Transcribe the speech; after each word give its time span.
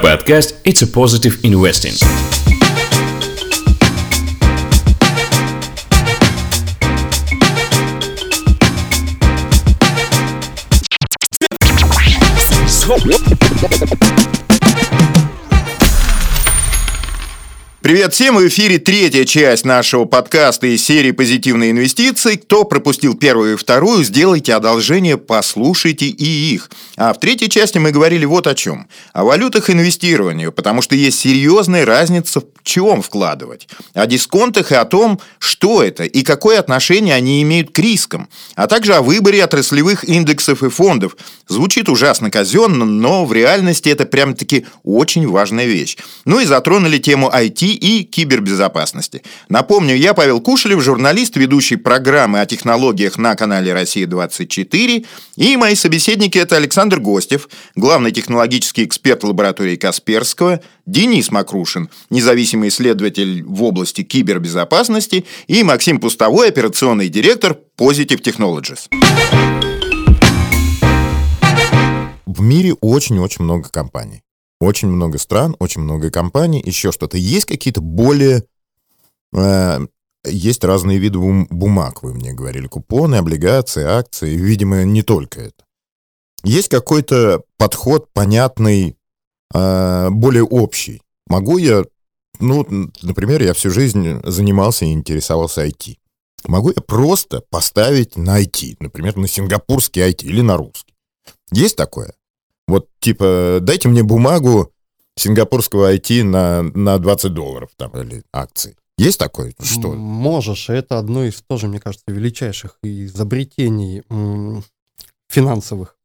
Podcast 0.00 0.54
«It's 0.64 0.82
a 0.82 0.86
Positive 0.86 1.44
Investing». 1.44 2.49
Привет 18.00 18.14
всем! 18.14 18.36
В 18.36 18.48
эфире 18.48 18.78
третья 18.78 19.26
часть 19.26 19.66
нашего 19.66 20.06
подкаста 20.06 20.66
из 20.66 20.82
серии 20.82 21.10
«Позитивные 21.10 21.72
инвестиции». 21.72 22.36
Кто 22.36 22.64
пропустил 22.64 23.14
первую 23.14 23.52
и 23.52 23.56
вторую, 23.56 24.04
сделайте 24.04 24.54
одолжение, 24.54 25.18
послушайте 25.18 26.06
и 26.06 26.24
их. 26.24 26.70
А 26.96 27.12
в 27.12 27.20
третьей 27.20 27.50
части 27.50 27.76
мы 27.76 27.90
говорили 27.90 28.24
вот 28.24 28.46
о 28.46 28.54
чем. 28.54 28.88
О 29.12 29.24
валютах 29.24 29.68
инвестирования, 29.68 30.50
потому 30.50 30.80
что 30.80 30.94
есть 30.94 31.20
серьезная 31.20 31.84
разница 31.84 32.40
в 32.40 32.44
чем 32.62 33.02
вкладывать. 33.02 33.68
О 33.92 34.06
дисконтах 34.06 34.72
и 34.72 34.76
о 34.76 34.86
том, 34.86 35.20
что 35.38 35.82
это 35.82 36.04
и 36.04 36.22
какое 36.22 36.58
отношение 36.58 37.14
они 37.14 37.42
имеют 37.42 37.72
к 37.72 37.78
рискам. 37.78 38.30
А 38.54 38.66
также 38.66 38.94
о 38.94 39.02
выборе 39.02 39.44
отраслевых 39.44 40.08
индексов 40.08 40.62
и 40.62 40.70
фондов. 40.70 41.18
Звучит 41.48 41.90
ужасно 41.90 42.30
казенно, 42.30 42.86
но 42.86 43.26
в 43.26 43.34
реальности 43.34 43.90
это 43.90 44.06
прям-таки 44.06 44.64
очень 44.84 45.28
важная 45.28 45.66
вещь. 45.66 45.98
Ну 46.24 46.40
и 46.40 46.46
затронули 46.46 46.96
тему 46.96 47.30
IT 47.30 47.66
и 47.66 47.89
кибербезопасности. 47.98 49.22
Напомню, 49.48 49.94
я 49.96 50.14
Павел 50.14 50.40
Кушелев, 50.40 50.82
журналист, 50.82 51.36
ведущий 51.36 51.76
программы 51.76 52.40
о 52.40 52.46
технологиях 52.46 53.18
на 53.18 53.34
канале 53.36 53.72
«Россия-24», 53.72 55.06
и 55.36 55.56
мои 55.56 55.74
собеседники– 55.74 56.38
это 56.38 56.56
Александр 56.56 57.00
Гостев, 57.00 57.48
главный 57.74 58.12
технологический 58.12 58.84
эксперт 58.84 59.24
лаборатории 59.24 59.76
Касперского, 59.76 60.60
Денис 60.86 61.30
Макрушин, 61.30 61.90
независимый 62.10 62.68
исследователь 62.68 63.42
в 63.44 63.62
области 63.62 64.02
кибербезопасности, 64.02 65.24
и 65.46 65.62
Максим 65.62 66.00
Пустовой, 66.00 66.48
операционный 66.48 67.08
директор 67.08 67.58
Positive 67.78 68.22
Technologies. 68.22 68.88
В 72.26 72.40
мире 72.42 72.74
очень-очень 72.80 73.44
много 73.44 73.68
компаний. 73.68 74.22
Очень 74.60 74.88
много 74.88 75.18
стран, 75.18 75.56
очень 75.58 75.80
много 75.80 76.10
компаний, 76.10 76.62
еще 76.64 76.92
что-то. 76.92 77.16
Есть 77.16 77.46
какие-то 77.46 77.80
более... 77.80 78.44
Э, 79.34 79.78
есть 80.26 80.64
разные 80.64 80.98
виды 80.98 81.18
бумаг, 81.18 82.02
вы 82.02 82.12
мне 82.12 82.34
говорили. 82.34 82.66
Купоны, 82.66 83.16
облигации, 83.16 83.84
акции. 83.84 84.34
Видимо, 84.34 84.84
не 84.84 85.02
только 85.02 85.40
это. 85.40 85.64
Есть 86.44 86.68
какой-то 86.68 87.42
подход 87.56 88.12
понятный, 88.12 88.98
э, 89.54 90.10
более 90.10 90.44
общий. 90.44 91.00
Могу 91.26 91.56
я... 91.56 91.84
Ну, 92.38 92.66
например, 93.02 93.42
я 93.42 93.54
всю 93.54 93.70
жизнь 93.70 94.20
занимался 94.24 94.84
и 94.84 94.92
интересовался 94.92 95.66
IT. 95.66 95.96
Могу 96.46 96.70
я 96.70 96.82
просто 96.82 97.42
поставить 97.50 98.16
на 98.16 98.42
IT, 98.42 98.76
например, 98.80 99.16
на 99.16 99.26
сингапурский 99.26 100.02
IT 100.02 100.24
или 100.24 100.40
на 100.40 100.56
русский. 100.56 100.94
Есть 101.52 101.76
такое? 101.76 102.14
Вот, 102.70 102.88
типа, 103.00 103.58
дайте 103.60 103.88
мне 103.88 104.02
бумагу 104.02 104.72
сингапурского 105.16 105.94
IT 105.94 106.22
на, 106.22 106.62
на 106.62 106.98
20 106.98 107.32
долларов 107.32 107.70
там, 107.76 107.90
или 108.00 108.22
акции. 108.32 108.76
Есть 108.96 109.18
такое? 109.18 109.54
Что? 109.60 109.92
Можешь. 109.92 110.68
Это 110.68 110.98
одно 110.98 111.24
из 111.24 111.42
тоже, 111.42 111.68
мне 111.68 111.80
кажется, 111.80 112.04
величайших 112.08 112.78
изобретений 112.82 114.02
финансовых 115.28 115.96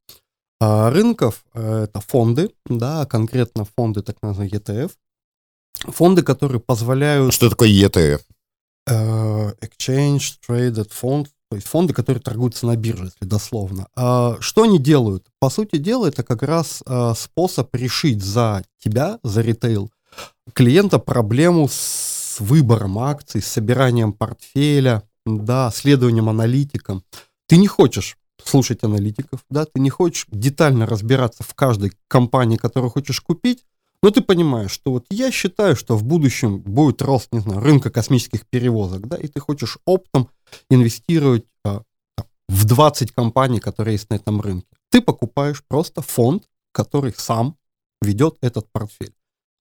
а, 0.62 0.90
рынков. 0.90 1.44
Это 1.54 2.00
фонды, 2.00 2.52
да, 2.66 3.06
конкретно 3.06 3.66
фонды, 3.66 4.02
так 4.02 4.18
называемые 4.22 4.60
ETF. 4.60 4.92
Фонды, 5.92 6.24
которые 6.24 6.62
позволяют... 6.62 7.34
Что 7.34 7.50
такое 7.50 7.70
ETF? 7.70 8.22
Э, 8.88 9.52
Exchange 9.62 10.38
Traded 10.48 10.90
Fund, 10.90 11.28
то 11.50 11.56
есть 11.56 11.68
фонды, 11.68 11.94
которые 11.94 12.22
торгуются 12.22 12.66
на 12.66 12.76
бирже, 12.76 13.06
если 13.06 13.26
дословно. 13.26 13.88
А 13.96 14.38
что 14.40 14.64
они 14.64 14.80
делают? 14.80 15.28
По 15.40 15.50
сути 15.50 15.78
дела, 15.78 16.08
это 16.08 16.24
как 16.24 16.44
раз 16.44 16.82
а, 16.86 17.14
способ 17.14 17.74
решить 17.76 18.24
за 18.24 18.64
тебя, 18.80 19.20
за 19.24 19.42
ритейл, 19.42 19.92
клиента 20.54 21.00
проблему 21.00 21.68
с 21.72 22.38
выбором 22.40 23.00
акций, 23.00 23.42
с 23.42 23.48
собиранием 23.48 24.14
портфеля, 24.14 25.04
да, 25.26 25.72
следованием 25.74 26.30
аналитикам. 26.30 27.04
Ты 27.48 27.58
не 27.58 27.68
хочешь 27.68 28.18
слушать 28.44 28.84
аналитиков, 28.84 29.42
да, 29.50 29.66
ты 29.66 29.80
не 29.80 29.90
хочешь 29.90 30.28
детально 30.32 30.86
разбираться 30.86 31.44
в 31.44 31.54
каждой 31.54 31.94
компании, 32.08 32.58
которую 32.58 32.92
хочешь 32.92 33.22
купить, 33.22 33.66
но 34.06 34.12
ты 34.12 34.22
понимаешь, 34.22 34.70
что 34.70 34.92
вот 34.92 35.08
я 35.10 35.32
считаю, 35.32 35.76
что 35.76 35.98
в 35.98 36.04
будущем 36.04 36.60
будет 36.60 37.02
рост, 37.02 37.30
не 37.32 37.40
знаю, 37.40 37.60
рынка 37.60 37.90
космических 37.90 38.46
перевозок, 38.46 39.08
да, 39.08 39.18
и 39.18 39.28
ты 39.28 39.40
хочешь 39.40 39.80
оптом 39.84 40.30
инвестировать 40.70 41.46
а, 41.64 41.82
в 42.48 42.66
20 42.66 43.14
компаний, 43.14 43.60
которые 43.60 43.94
есть 43.94 44.12
на 44.12 44.14
этом 44.14 44.42
рынке. 44.42 44.68
Ты 44.92 45.02
покупаешь 45.02 45.64
просто 45.68 46.04
фонд, 46.04 46.44
который 46.72 47.16
сам 47.18 47.58
ведет 48.00 48.38
этот 48.42 48.72
портфель. 48.72 49.16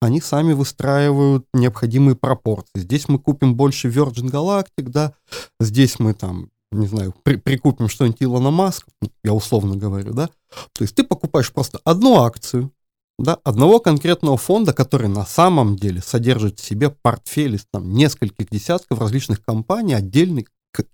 Они 0.00 0.20
сами 0.20 0.52
выстраивают 0.52 1.44
необходимые 1.52 2.14
пропорции. 2.14 2.78
Здесь 2.78 3.08
мы 3.08 3.18
купим 3.18 3.56
больше 3.56 3.88
Virgin 3.88 4.30
Galactic, 4.30 4.88
да, 4.90 5.14
здесь 5.58 5.98
мы 5.98 6.14
там, 6.14 6.50
не 6.70 6.86
знаю, 6.86 7.12
при, 7.24 7.38
прикупим 7.38 7.88
что-нибудь 7.88 8.22
Илона 8.22 8.52
Маска, 8.52 8.88
я 9.24 9.34
условно 9.34 9.74
говорю, 9.74 10.12
да. 10.12 10.28
То 10.74 10.82
есть 10.82 10.94
ты 10.94 11.02
покупаешь 11.02 11.52
просто 11.52 11.80
одну 11.82 12.20
акцию, 12.20 12.70
да, 13.18 13.38
одного 13.42 13.80
конкретного 13.80 14.36
фонда, 14.36 14.72
который 14.72 15.08
на 15.08 15.26
самом 15.26 15.76
деле 15.76 16.00
содержит 16.00 16.60
в 16.60 16.64
себе 16.64 16.90
портфель 16.90 17.56
из 17.56 17.66
там, 17.70 17.92
нескольких 17.92 18.48
десятков 18.48 19.00
различных 19.00 19.42
компаний, 19.42 19.94
отдельных 19.94 20.46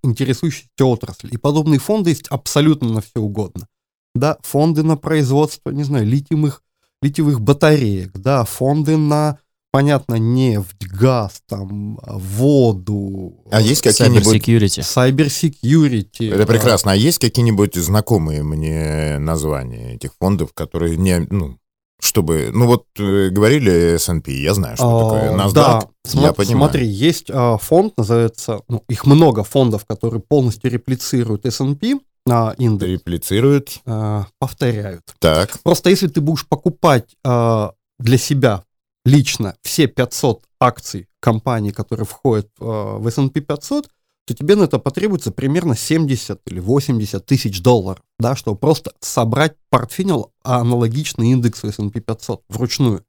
интересующейся 0.03 0.69
отрасли. 0.81 1.31
И 1.31 1.37
подобные 1.37 1.79
фонды 1.79 2.11
есть 2.11 2.29
абсолютно 2.29 2.91
на 2.91 3.01
все 3.03 3.21
угодно. 3.21 3.67
Да, 4.15 4.39
фонды 4.43 4.83
на 4.83 4.97
производство, 4.97 5.71
не 5.71 5.85
знаю, 5.85 6.07
литиевых, 6.07 6.63
литиевых 7.03 7.41
батареек, 7.41 8.13
да, 8.13 8.45
фонды 8.45 8.97
на, 8.97 9.39
понятно, 9.73 10.15
нефть, 10.15 10.87
газ, 10.87 11.43
там, 11.47 11.99
воду. 12.07 13.45
А 13.51 13.61
есть 13.61 13.83
какие-нибудь... 13.83 14.37
Cyber 14.37 14.61
security. 14.61 14.81
Cyber 14.81 15.27
security. 15.27 16.33
Это 16.33 16.47
прекрасно. 16.47 16.93
А 16.93 16.95
есть 16.95 17.19
какие-нибудь 17.19 17.75
знакомые 17.75 18.43
мне 18.45 19.19
названия 19.19 19.97
этих 19.97 20.13
фондов, 20.19 20.55
которые 20.55 20.97
не, 20.97 21.19
ну, 21.29 21.59
чтобы, 22.05 22.51
ну 22.53 22.67
вот 22.67 22.85
э, 22.99 23.31
говорили 23.31 23.95
S&P, 23.95 24.33
я 24.33 24.55
знаю, 24.55 24.77
что 24.77 24.87
а, 24.87 25.01
такое 25.01 25.33
NASDAQ, 25.33 25.53
да, 25.55 25.89
я 26.21 26.33
понимаю. 26.33 26.59
Смотри, 26.59 26.87
есть 26.87 27.31
а, 27.31 27.57
фонд, 27.57 27.95
называется, 27.97 28.61
ну, 28.69 28.85
их 28.89 29.07
много 29.07 29.43
фондов, 29.43 29.87
которые 29.87 30.21
полностью 30.21 30.71
реплицируют 30.71 31.47
S&P, 31.47 31.99
а, 32.29 32.55
индекс. 32.59 32.91
Реплицируют? 32.91 33.81
А, 33.87 34.27
повторяют. 34.39 35.03
Так. 35.19 35.59
Просто 35.63 35.91
если 35.91 36.09
ты 36.09 36.21
будешь 36.21 36.47
покупать 36.47 37.17
а, 37.25 37.73
для 37.99 38.19
себя 38.19 38.65
лично 39.05 39.55
все 39.63 39.87
500 39.87 40.43
акций 40.61 41.09
компаний, 41.21 41.73
которые 41.73 42.07
входят 42.07 42.49
а, 42.61 42.99
в 42.99 43.07
S&P 43.07 43.41
500, 43.41 43.89
то 44.27 44.35
тебе 44.35 44.57
на 44.57 44.65
это 44.65 44.79
потребуется 44.79 45.31
примерно 45.31 45.77
70 45.77 46.41
или 46.47 46.61
80 46.61 47.25
тысяч 47.27 47.61
долларов, 47.63 48.03
да, 48.19 48.37
чтобы 48.37 48.59
просто 48.59 48.93
собрать 49.01 49.55
портфель 49.71 50.13
аналогичный 50.43 51.31
индексу 51.31 51.69
S&P 51.69 52.01
500 52.01 52.43
вручную. 52.49 53.05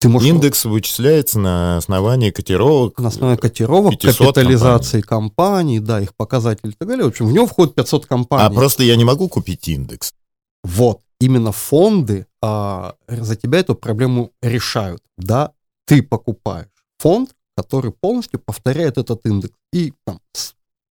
Ты 0.00 0.08
можешь... 0.08 0.28
Индекс 0.28 0.64
вычисляется 0.64 1.38
на 1.38 1.78
основании 1.78 2.30
котировок. 2.30 2.98
На 2.98 3.08
основании 3.08 3.40
котировок, 3.40 3.98
капитализации 4.00 5.00
компаний. 5.00 5.78
компаний, 5.78 5.80
да, 5.80 6.00
их 6.00 6.14
показатели 6.14 6.70
и 6.70 6.74
так 6.74 6.88
далее. 6.88 7.04
В 7.04 7.08
общем, 7.08 7.26
в 7.26 7.32
него 7.32 7.46
входит 7.46 7.74
500 7.74 8.06
компаний. 8.06 8.44
А 8.44 8.50
просто 8.50 8.82
я 8.82 8.96
не 8.96 9.04
могу 9.04 9.28
купить 9.28 9.68
индекс. 9.68 10.12
Вот, 10.62 11.00
именно 11.20 11.52
фонды 11.52 12.26
а, 12.42 12.94
за 13.08 13.36
тебя 13.36 13.60
эту 13.60 13.74
проблему 13.74 14.32
решают. 14.42 15.02
Да, 15.16 15.52
ты 15.86 16.02
покупаешь 16.02 16.68
фонд, 16.98 17.30
который 17.56 17.92
полностью 17.92 18.40
повторяет 18.40 18.98
этот 18.98 19.24
индекс. 19.26 19.54
И 19.74 19.92
там, 20.06 20.20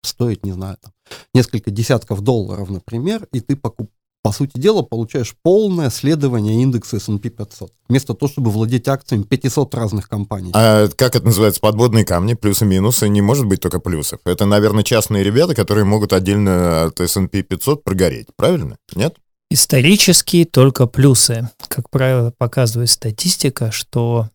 стоит, 0.04 0.46
не 0.46 0.54
знаю, 0.54 0.78
там, 0.82 0.94
несколько 1.34 1.70
десятков 1.70 2.22
долларов, 2.22 2.70
например, 2.70 3.28
и 3.34 3.42
ты 3.42 3.58
покуп, 3.58 3.92
по 4.24 4.32
сути 4.32 4.58
дела 4.58 4.84
получаешь 4.84 5.36
полное 5.44 5.90
следование 5.90 6.62
индекса 6.62 6.96
S&P 6.96 7.30
500, 7.30 7.74
вместо 7.90 8.14
того, 8.14 8.32
чтобы 8.32 8.52
владеть 8.52 8.88
акциями 8.88 9.24
500 9.24 9.76
разных 9.76 10.08
компаний. 10.08 10.52
А 10.56 10.88
как 10.96 11.18
это 11.18 11.26
называется? 11.26 11.60
Подводные 11.60 12.06
камни, 12.06 12.36
плюсы-минусы? 12.36 13.10
Не 13.10 13.22
может 13.22 13.48
быть 13.48 13.60
только 13.60 13.82
плюсов. 13.82 14.22
Это, 14.24 14.46
наверное, 14.46 14.84
частные 14.84 15.26
ребята, 15.26 15.56
которые 15.56 15.84
могут 15.84 16.14
отдельно 16.14 16.86
от 16.86 17.02
S&P 17.02 17.44
500 17.44 17.84
прогореть, 17.84 18.28
правильно? 18.38 18.78
Нет? 18.96 19.18
Исторически 19.52 20.46
только 20.46 20.86
плюсы. 20.86 21.50
Как 21.68 21.90
правило, 21.90 22.34
показывает 22.38 22.90
статистика, 22.90 23.72
что 23.72 24.30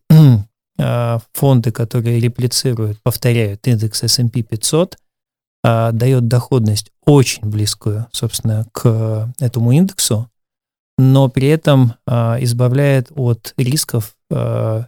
фонды, 0.77 1.71
которые 1.71 2.19
реплицируют, 2.19 3.01
повторяют 3.01 3.65
индекс 3.67 4.03
S&P 4.03 4.41
500, 4.41 4.97
а, 5.63 5.91
дает 5.91 6.27
доходность 6.27 6.91
очень 7.05 7.43
близкую, 7.49 8.07
собственно, 8.11 8.65
к 8.71 9.33
этому 9.39 9.71
индексу. 9.71 10.29
но 10.97 11.27
при 11.27 11.47
этом 11.49 11.95
избавляет 12.07 13.11
от 13.15 13.53
рисков 13.57 14.15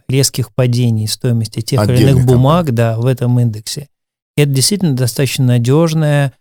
резких 0.08 0.54
падений 0.54 1.06
стоимости 1.06 1.60
тех 1.60 1.82
или 1.84 1.92
Отдельных 1.92 2.14
иных 2.16 2.26
бумаг 2.26 2.72
да, 2.72 2.96
в 2.98 3.06
этом 3.06 3.38
индексе. 3.40 3.88
И 4.36 4.42
это 4.42 4.50
действительно 4.50 4.94
достаточно 4.94 5.44
надежная 5.44 6.32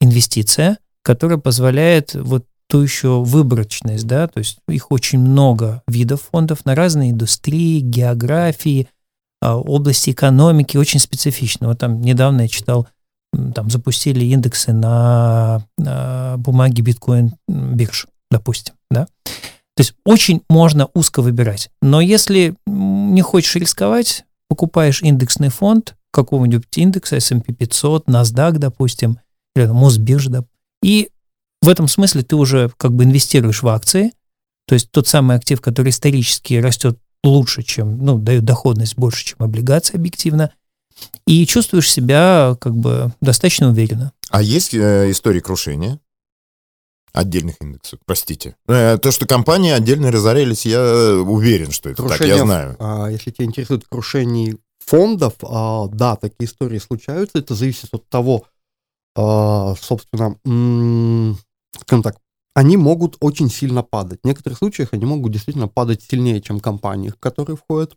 инвестиция, 0.00 0.78
которая 1.02 1.38
позволяет 1.38 2.14
вот 2.14 2.44
ту 2.74 2.80
еще 2.80 3.22
выборочность, 3.22 4.04
да, 4.04 4.26
то 4.26 4.38
есть 4.38 4.58
их 4.68 4.90
очень 4.90 5.20
много 5.20 5.84
видов 5.86 6.22
фондов 6.32 6.64
на 6.64 6.74
разные 6.74 7.12
индустрии, 7.12 7.78
географии, 7.78 8.88
а, 9.40 9.56
области 9.56 10.10
экономики, 10.10 10.76
очень 10.76 10.98
специфично. 10.98 11.68
Вот 11.68 11.78
там 11.78 12.00
недавно 12.00 12.40
я 12.40 12.48
читал, 12.48 12.88
там 13.54 13.70
запустили 13.70 14.24
индексы 14.24 14.72
на, 14.72 15.64
на 15.78 16.34
бумаге 16.38 16.82
биткоин 16.82 17.36
бирж, 17.46 18.08
допустим, 18.28 18.74
да. 18.90 19.06
То 19.24 19.80
есть 19.80 19.94
очень 20.04 20.42
можно 20.50 20.88
узко 20.94 21.22
выбирать. 21.22 21.70
Но 21.80 22.00
если 22.00 22.56
не 22.66 23.22
хочешь 23.22 23.54
рисковать, 23.54 24.24
покупаешь 24.48 25.00
индексный 25.00 25.50
фонд 25.50 25.94
какого-нибудь 26.10 26.76
индекса 26.76 27.18
S&P 27.18 27.52
500, 27.52 28.08
NASDAQ, 28.08 28.58
допустим, 28.58 29.20
или 29.54 29.66
Мосбиржа, 29.66 30.44
и 30.82 31.10
в 31.64 31.68
этом 31.68 31.88
смысле 31.88 32.22
ты 32.22 32.36
уже 32.36 32.70
как 32.76 32.92
бы 32.92 33.04
инвестируешь 33.04 33.62
в 33.62 33.68
акции, 33.68 34.12
то 34.66 34.74
есть 34.74 34.90
тот 34.90 35.08
самый 35.08 35.36
актив, 35.36 35.60
который 35.60 35.88
исторически 35.90 36.54
растет 36.54 36.98
лучше, 37.22 37.62
чем, 37.62 37.98
ну, 38.04 38.18
дает 38.18 38.44
доходность 38.44 38.96
больше, 38.96 39.24
чем 39.24 39.38
облигации 39.40 39.96
объективно, 39.96 40.52
и 41.26 41.46
чувствуешь 41.46 41.90
себя 41.90 42.56
как 42.60 42.76
бы 42.76 43.12
достаточно 43.20 43.68
уверенно. 43.70 44.12
А 44.30 44.42
есть 44.42 44.74
э, 44.74 45.10
истории 45.10 45.40
крушения 45.40 45.98
отдельных 47.12 47.56
индексов? 47.60 48.00
Простите. 48.04 48.56
Э, 48.68 48.98
то, 48.98 49.10
что 49.10 49.26
компании 49.26 49.70
отдельно 49.72 50.10
разорялись, 50.10 50.66
я 50.66 50.78
э, 50.80 51.14
уверен, 51.16 51.70
что 51.72 51.88
это 51.88 52.02
так, 52.02 52.12
я 52.12 52.16
Крушение, 52.18 52.44
знаю. 52.44 52.76
а, 52.78 53.08
если 53.08 53.30
тебя 53.30 53.46
интересует 53.46 53.86
крушение 53.88 54.58
фондов, 54.84 55.34
а, 55.42 55.86
да, 55.88 56.16
такие 56.16 56.46
истории 56.46 56.78
случаются. 56.78 57.38
Это 57.38 57.54
зависит 57.54 57.88
от 57.92 58.08
того, 58.08 58.44
а, 59.16 59.74
собственно, 59.80 60.36
м, 60.44 61.38
скажем 61.80 62.02
так, 62.02 62.16
они 62.54 62.76
могут 62.76 63.16
очень 63.20 63.50
сильно 63.50 63.82
падать. 63.82 64.20
В 64.22 64.26
некоторых 64.26 64.58
случаях 64.58 64.90
они 64.92 65.04
могут 65.06 65.32
действительно 65.32 65.68
падать 65.68 66.02
сильнее, 66.02 66.40
чем 66.40 66.60
компании, 66.60 67.12
которые 67.20 67.56
входят 67.56 67.96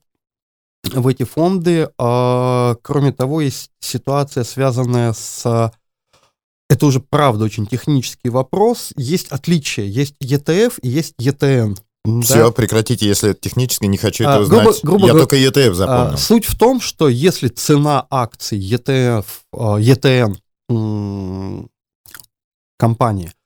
в 0.84 1.08
эти 1.08 1.24
фонды. 1.24 1.90
А, 2.00 2.76
Кроме 2.82 3.12
того, 3.12 3.42
есть 3.42 3.72
ситуация, 3.80 4.44
связанная 4.44 5.14
с... 5.14 5.72
Это 6.70 6.86
уже, 6.86 7.00
правда, 7.00 7.46
очень 7.46 7.66
технический 7.66 8.30
вопрос. 8.30 8.92
Есть 8.98 9.28
отличия. 9.32 9.86
Есть 9.86 10.16
ETF 10.22 10.80
и 10.82 10.90
есть 10.90 11.14
ETN. 11.20 11.78
Да? 12.04 12.22
Все, 12.22 12.52
прекратите, 12.52 13.06
если 13.06 13.32
это 13.32 13.40
технически, 13.42 13.86
не 13.86 13.98
хочу 13.98 14.26
А, 14.28 14.36
этого 14.36 14.46
грубо- 14.48 14.72
знать. 14.72 14.84
грубо 14.84 15.06
я 15.08 15.14
говоря, 15.14 15.28
только 15.28 15.36
ETF 15.38 15.70
А, 15.72 15.74
запомнил. 15.74 16.18
Суть 16.18 16.46
в 16.46 16.58
том, 16.58 16.82
что 16.82 17.10
если 17.10 17.48
цена 17.50 18.06
акций 18.10 18.58
ETF, 18.60 19.26
а, 19.54 19.78
ETN 19.80 20.38
компании, 22.78 23.32
а, 23.32 23.37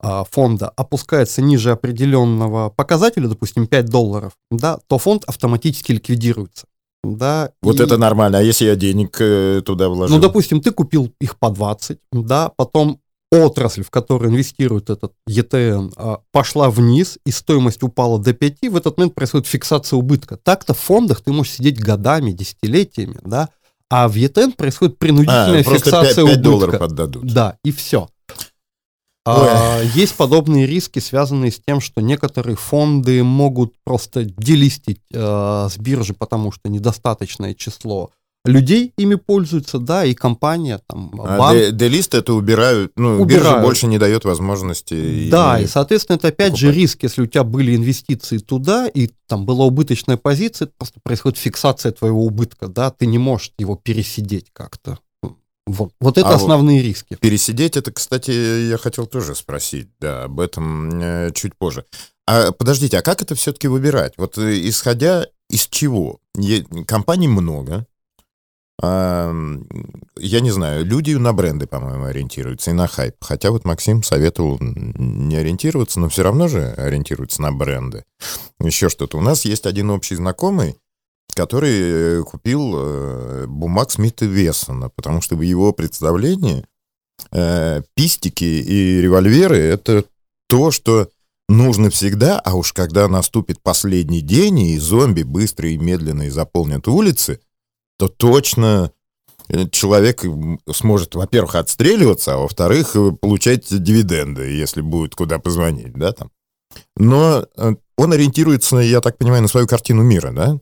фонда 0.00 0.68
опускается 0.68 1.42
ниже 1.42 1.72
определенного 1.72 2.70
показателя, 2.70 3.28
допустим, 3.28 3.66
5 3.66 3.86
долларов, 3.86 4.32
да, 4.50 4.78
то 4.86 4.98
фонд 4.98 5.24
автоматически 5.26 5.92
ликвидируется. 5.92 6.66
Да, 7.04 7.50
вот 7.62 7.80
и- 7.80 7.82
это 7.82 7.96
нормально. 7.96 8.38
А 8.38 8.42
если 8.42 8.66
я 8.66 8.76
денег 8.76 9.16
э, 9.20 9.62
туда 9.64 9.88
вложил? 9.88 10.16
Ну, 10.16 10.22
допустим, 10.22 10.60
ты 10.60 10.70
купил 10.72 11.12
их 11.20 11.38
по 11.38 11.50
20, 11.50 11.98
да, 12.12 12.50
потом 12.56 13.00
отрасль, 13.30 13.82
в 13.82 13.90
которую 13.90 14.30
инвестирует 14.30 14.90
этот 14.90 15.12
ETN, 15.28 15.92
а, 15.96 16.20
пошла 16.32 16.70
вниз, 16.70 17.18
и 17.26 17.30
стоимость 17.30 17.82
упала 17.82 18.18
до 18.18 18.32
5, 18.32 18.68
в 18.68 18.76
этот 18.76 18.96
момент 18.96 19.14
происходит 19.14 19.46
фиксация 19.46 19.96
убытка. 19.96 20.36
Так-то 20.36 20.74
в 20.74 20.78
фондах 20.78 21.20
ты 21.20 21.32
можешь 21.32 21.52
сидеть 21.54 21.78
годами, 21.78 22.32
десятилетиями, 22.32 23.18
да, 23.24 23.50
а 23.90 24.08
в 24.08 24.16
ETN 24.16 24.52
происходит 24.56 24.94
а, 24.94 24.98
принудительная 24.98 25.62
просто 25.64 25.90
5, 25.90 26.00
фиксация 26.00 26.24
убытка. 26.24 26.42
долларов 26.42 26.80
отдадут. 26.80 27.24
Да, 27.32 27.56
и 27.64 27.70
все. 27.72 28.08
А, 29.36 29.80
есть 29.94 30.14
подобные 30.14 30.66
риски, 30.66 30.98
связанные 30.98 31.50
с 31.52 31.60
тем, 31.66 31.80
что 31.80 32.00
некоторые 32.00 32.56
фонды 32.56 33.22
могут 33.22 33.74
просто 33.84 34.24
делистить 34.24 35.00
э, 35.12 35.68
с 35.70 35.76
биржи, 35.78 36.14
потому 36.14 36.52
что 36.52 36.68
недостаточное 36.68 37.54
число 37.54 38.10
людей 38.44 38.92
ими 38.96 39.16
пользуются, 39.16 39.78
да, 39.78 40.04
и 40.06 40.14
компания, 40.14 40.80
там, 40.86 41.10
А 41.22 41.36
банк. 41.38 41.58
де- 41.58 41.72
делисты 41.72 42.18
это 42.18 42.32
убирают. 42.32 42.92
Ну, 42.96 43.22
биржа 43.24 43.40
Убирают. 43.48 43.64
больше 43.66 43.86
не 43.88 43.98
дает 43.98 44.24
возможности. 44.24 45.28
Да, 45.30 45.60
и, 45.60 45.64
и- 45.64 45.66
соответственно, 45.66 46.16
это 46.16 46.28
опять 46.28 46.56
же 46.56 46.68
покупать. 46.68 46.76
риск, 46.82 47.02
если 47.02 47.22
у 47.22 47.26
тебя 47.26 47.44
были 47.44 47.76
инвестиции 47.76 48.38
туда, 48.38 48.86
и 48.86 49.10
там 49.26 49.44
была 49.44 49.66
убыточная 49.66 50.16
позиция, 50.16 50.70
просто 50.78 51.00
происходит 51.02 51.36
фиксация 51.38 51.92
твоего 51.92 52.24
убытка, 52.24 52.68
да, 52.68 52.90
ты 52.90 53.06
не 53.06 53.18
можешь 53.18 53.52
его 53.58 53.76
пересидеть 53.76 54.46
как-то. 54.52 54.98
Вот, 55.68 55.92
вот 56.00 56.18
это 56.18 56.28
А 56.28 56.32
вот- 56.32 56.40
основные 56.40 56.82
риски. 56.82 57.16
Пересидеть, 57.20 57.76
это, 57.76 57.92
кстати, 57.92 58.30
я 58.70 58.78
хотел 58.78 59.06
тоже 59.06 59.34
спросить, 59.34 59.88
да, 60.00 60.24
об 60.24 60.40
этом 60.40 60.90
э, 61.00 61.30
чуть 61.34 61.54
позже. 61.56 61.84
А 62.26 62.52
подождите, 62.52 62.98
а 62.98 63.02
как 63.02 63.22
это 63.22 63.34
все-таки 63.34 63.68
выбирать? 63.68 64.14
Вот 64.16 64.38
э, 64.38 64.68
исходя 64.68 65.26
из 65.50 65.66
чего? 65.66 66.18
Е- 66.36 66.64
компаний 66.86 67.28
много. 67.28 67.86
А, 68.80 69.32
я 70.16 70.40
не 70.40 70.50
знаю, 70.52 70.84
люди 70.84 71.12
на 71.14 71.32
бренды, 71.32 71.66
по-моему, 71.66 72.04
ориентируются 72.04 72.70
и 72.70 72.74
на 72.74 72.86
хайп. 72.86 73.16
Хотя 73.20 73.50
вот 73.50 73.64
Максим 73.64 74.02
советовал 74.02 74.58
не 74.60 75.36
ориентироваться, 75.36 75.98
но 76.00 76.08
все 76.08 76.22
равно 76.22 76.48
же 76.48 76.72
ориентируются 76.76 77.42
на 77.42 77.50
бренды. 77.52 78.04
Еще 78.60 78.88
что-то. 78.88 79.18
У 79.18 79.20
нас 79.20 79.44
есть 79.44 79.66
один 79.66 79.90
общий 79.90 80.14
знакомый, 80.14 80.76
который 81.38 82.18
э, 82.18 82.22
купил 82.24 82.74
э, 82.76 83.46
бумаг 83.46 83.92
Смита 83.92 84.24
Вессона, 84.24 84.88
потому 84.88 85.20
что 85.20 85.36
в 85.36 85.42
его 85.42 85.72
представлении 85.72 86.64
э, 87.30 87.82
пистики 87.94 88.42
и 88.42 89.00
револьверы— 89.00 89.56
это 89.58 90.04
то, 90.48 90.72
что 90.72 91.08
нужно 91.48 91.90
всегда, 91.90 92.40
а 92.40 92.56
уж 92.56 92.72
когда 92.72 93.06
наступит 93.06 93.62
последний 93.62 94.20
день, 94.20 94.58
и 94.58 94.78
зомби 94.78 95.22
быстро 95.22 95.68
и 95.68 95.78
медленно 95.78 96.28
заполнят 96.28 96.88
улицы, 96.88 97.40
то 97.98 98.08
точно 98.08 98.90
человек 99.70 100.24
сможет, 100.72 101.14
во-первых, 101.14 101.54
отстреливаться, 101.54 102.34
а 102.34 102.38
во-вторых, 102.38 102.96
получать 103.20 103.68
дивиденды, 103.70 104.50
если 104.50 104.80
будет 104.80 105.14
куда 105.14 105.38
позвонить, 105.38 105.92
да, 105.92 106.10
там. 106.10 106.32
Но 106.96 107.46
он 107.96 108.12
ориентируется, 108.12 108.78
я 108.78 109.00
так 109.00 109.18
понимаю, 109.18 109.42
на 109.42 109.48
свою 109.48 109.68
картину 109.68 110.02
мира, 110.02 110.32
да, 110.32 110.58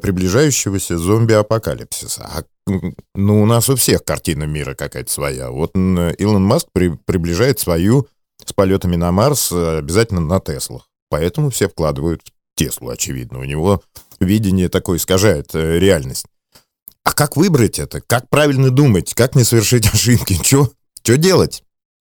приближающегося 0.00 0.98
зомби-апокалипсиса. 0.98 2.22
А, 2.22 2.44
ну, 3.14 3.42
у 3.42 3.46
нас 3.46 3.68
у 3.68 3.76
всех 3.76 4.04
картина 4.04 4.44
мира 4.44 4.74
какая-то 4.74 5.10
своя. 5.10 5.50
Вот 5.50 5.74
Илон 5.76 6.44
Маск 6.44 6.68
при- 6.72 6.96
приближает 7.04 7.60
свою 7.60 8.08
с 8.44 8.52
полетами 8.52 8.96
на 8.96 9.12
Марс 9.12 9.52
э, 9.52 9.78
обязательно 9.78 10.20
на 10.20 10.40
Теслах. 10.40 10.88
Поэтому 11.10 11.50
все 11.50 11.68
вкладывают 11.68 12.22
в 12.22 12.58
Теслу, 12.58 12.90
очевидно. 12.90 13.38
У 13.38 13.44
него 13.44 13.82
видение 14.20 14.68
такое 14.68 14.98
искажает 14.98 15.54
э, 15.54 15.78
реальность. 15.78 16.26
А 17.04 17.12
как 17.12 17.36
выбрать 17.36 17.78
это? 17.78 18.00
Как 18.00 18.28
правильно 18.30 18.70
думать? 18.70 19.14
Как 19.14 19.34
не 19.34 19.44
совершить 19.44 19.86
ошибки? 19.92 20.38
Что 20.42 21.16
делать? 21.16 21.62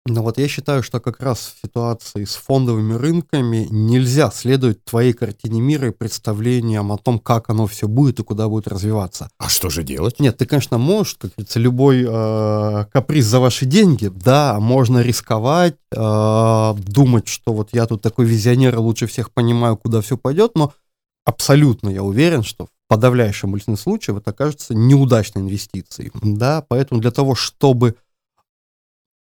Ну 0.07 0.23
вот 0.23 0.39
я 0.39 0.47
считаю, 0.47 0.81
что 0.81 0.99
как 0.99 1.21
раз 1.21 1.53
в 1.55 1.61
ситуации 1.67 2.25
с 2.25 2.33
фондовыми 2.33 2.93
рынками 2.93 3.67
нельзя 3.69 4.31
следовать 4.31 4.83
твоей 4.83 5.13
картине 5.13 5.61
мира 5.61 5.89
и 5.89 5.91
представлениям 5.91 6.91
о 6.91 6.97
том, 6.97 7.19
как 7.19 7.51
оно 7.51 7.67
все 7.67 7.87
будет 7.87 8.19
и 8.19 8.23
куда 8.23 8.49
будет 8.49 8.67
развиваться. 8.67 9.29
А 9.37 9.47
что 9.47 9.69
же 9.69 9.83
делать? 9.83 10.19
Нет, 10.19 10.37
ты, 10.37 10.47
конечно, 10.47 10.79
можешь, 10.79 11.17
как 11.19 11.31
говорится, 11.35 11.59
любой 11.59 12.03
э, 12.07 12.85
каприз 12.91 13.25
за 13.25 13.39
ваши 13.39 13.67
деньги, 13.67 14.07
да, 14.07 14.59
можно 14.59 15.03
рисковать, 15.03 15.75
э, 15.95 16.73
думать, 16.77 17.27
что 17.27 17.53
вот 17.53 17.69
я 17.71 17.85
тут 17.85 18.01
такой 18.01 18.25
визионер, 18.25 18.73
и 18.73 18.79
лучше 18.79 19.05
всех 19.05 19.31
понимаю, 19.31 19.77
куда 19.77 20.01
все 20.01 20.17
пойдет, 20.17 20.53
но 20.55 20.73
абсолютно 21.25 21.89
я 21.89 22.01
уверен, 22.01 22.41
что 22.41 22.65
в 22.65 22.69
подавляющем 22.87 23.51
большинстве 23.51 23.77
случаев 23.77 24.17
это 24.17 24.31
окажется 24.31 24.73
неудачной 24.73 25.43
инвестицией, 25.43 26.11
да, 26.23 26.65
поэтому 26.67 27.01
для 27.01 27.11
того, 27.11 27.35
чтобы 27.35 27.97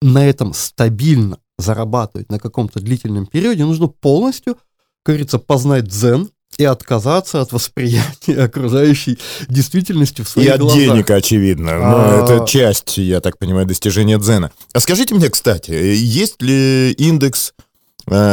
на 0.01 0.25
этом 0.27 0.53
стабильно 0.53 1.37
зарабатывать 1.57 2.29
на 2.31 2.39
каком-то 2.39 2.79
длительном 2.79 3.25
периоде, 3.27 3.65
нужно 3.65 3.87
полностью, 3.87 4.55
как 5.03 5.13
говорится, 5.15 5.37
познать 5.39 5.85
дзен 5.87 6.29
и 6.57 6.63
отказаться 6.65 7.39
от 7.41 7.51
восприятия 7.53 8.41
окружающей 8.43 9.17
действительности 9.47 10.21
в 10.21 10.27
И 10.27 10.29
своих 10.29 10.51
от 10.53 10.59
глазах. 10.61 10.79
денег, 10.79 11.09
очевидно. 11.11 11.77
Но 11.77 11.95
А- 11.97 12.23
это 12.23 12.45
часть, 12.47 12.97
я 12.97 13.21
так 13.21 13.37
понимаю, 13.37 13.65
достижения 13.67 14.17
дзена. 14.17 14.51
А 14.73 14.79
скажите 14.79 15.13
мне, 15.15 15.29
кстати, 15.29 15.71
есть 15.71 16.41
ли 16.41 16.91
индекс 16.93 17.53
Э, 17.57 17.61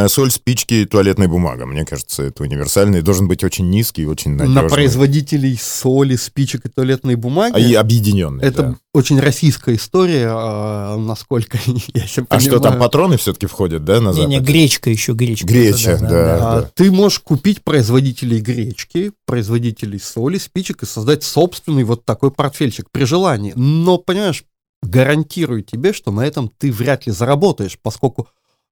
соль, 0.09 0.31
спички, 0.31 0.85
туалетная 0.87 1.29
бумага. 1.29 1.67
Мне 1.67 1.85
кажется, 1.85 2.25
это 2.25 2.43
универсальный. 2.43 3.03
Должен 3.03 3.29
быть 3.29 3.45
очень 3.45 3.69
низкий, 3.71 4.07
очень 4.07 4.33
надежный. 4.33 4.63
На 4.63 4.69
производителей 4.69 5.59
соли, 5.61 6.17
спичек 6.17 6.67
и 6.67 6.69
туалетной 6.69 7.15
бумаги. 7.17 7.55
А 7.55 7.59
и 7.59 7.75
объединенный, 7.75 8.45
Это 8.45 8.63
да. 8.63 8.77
очень 8.93 9.21
российская 9.21 9.75
история, 9.75 10.29
а, 10.31 10.97
насколько 10.97 11.59
я 11.95 12.07
себе 12.07 12.27
А 12.29 12.41
что, 12.41 12.61
там 12.61 12.79
патроны 12.79 13.17
все-таки 13.17 13.47
входят, 13.47 13.85
да, 13.85 14.01
на 14.01 14.13
Не, 14.13 14.27
не, 14.27 14.37
Запад? 14.37 14.49
гречка 14.49 14.91
еще, 14.91 15.13
гречка. 15.13 15.47
Греча, 15.47 15.99
да. 16.01 16.59
А, 16.59 16.71
Ты 16.75 16.91
можешь 16.91 17.21
купить 17.21 17.63
производителей 17.63 18.41
гречки, 18.41 19.13
производителей 19.27 19.99
соли, 20.01 20.39
спичек 20.39 20.83
и 20.83 20.87
создать 20.87 21.23
собственный 21.25 21.85
вот 21.85 22.05
такой 22.05 22.31
портфельчик 22.31 22.87
при 22.91 23.05
желании. 23.05 23.53
Но, 23.57 23.99
понимаешь, 23.99 24.45
гарантирую 24.83 25.63
тебе, 25.63 25.93
что 25.93 26.11
на 26.13 26.27
этом 26.27 26.51
ты 26.57 26.71
вряд 26.73 27.07
ли 27.07 27.13
заработаешь, 27.13 27.79
поскольку 27.83 28.29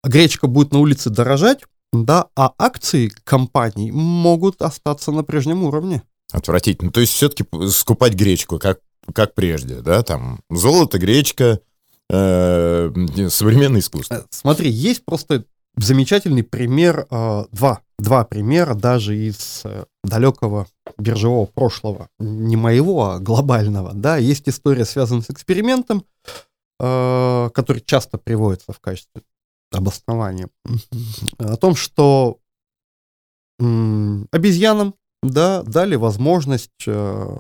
гречка 0.07 0.47
будет 0.47 0.73
на 0.73 0.79
улице 0.79 1.11
дорожать, 1.11 1.65
да, 1.93 2.27
а 2.37 2.53
акции 2.59 3.11
компаний 3.25 3.93
могут 3.93 4.63
остаться 4.63 5.13
на 5.13 5.23
прежнем 5.23 5.65
уровне. 5.65 6.03
Отвратительно. 6.33 6.91
То 6.91 7.01
есть 7.01 7.13
все-таки 7.13 7.45
скупать 7.71 8.15
гречку, 8.15 8.59
как, 8.59 8.81
как 9.13 9.35
прежде, 9.35 9.77
да, 9.77 10.03
там 10.03 10.41
золото, 10.51 10.99
гречка, 10.99 11.61
э, 12.11 12.93
современное 13.31 13.81
искусство. 13.81 14.15
Э, 14.15 14.23
Смотри, 14.31 14.71
есть 14.71 15.05
просто 15.05 15.45
замечательный 15.77 16.43
пример, 16.43 17.07
э, 17.11 17.45
два, 17.53 17.81
два 17.99 18.25
примера 18.25 18.75
даже 18.75 19.17
из 19.17 19.63
э, 19.65 19.85
далекого 20.03 20.67
биржевого 20.99 21.47
прошлого, 21.47 22.09
не 22.19 22.57
моего, 22.57 23.11
а 23.11 23.19
глобального, 23.19 23.93
да, 23.95 24.17
есть 24.17 24.49
история, 24.49 24.85
связанная 24.85 25.23
с 25.23 25.31
экспериментом, 25.31 26.05
э, 26.81 27.51
который 27.55 27.83
часто 27.83 28.19
приводится 28.19 28.73
в 28.73 28.81
качестве 28.81 29.23
обоснования, 29.77 30.49
о 31.39 31.57
том, 31.57 31.75
что 31.75 32.39
обезьянам, 33.59 34.95
да, 35.23 35.63
дали 35.63 35.97
возможность 35.97 36.87
э, 36.87 37.39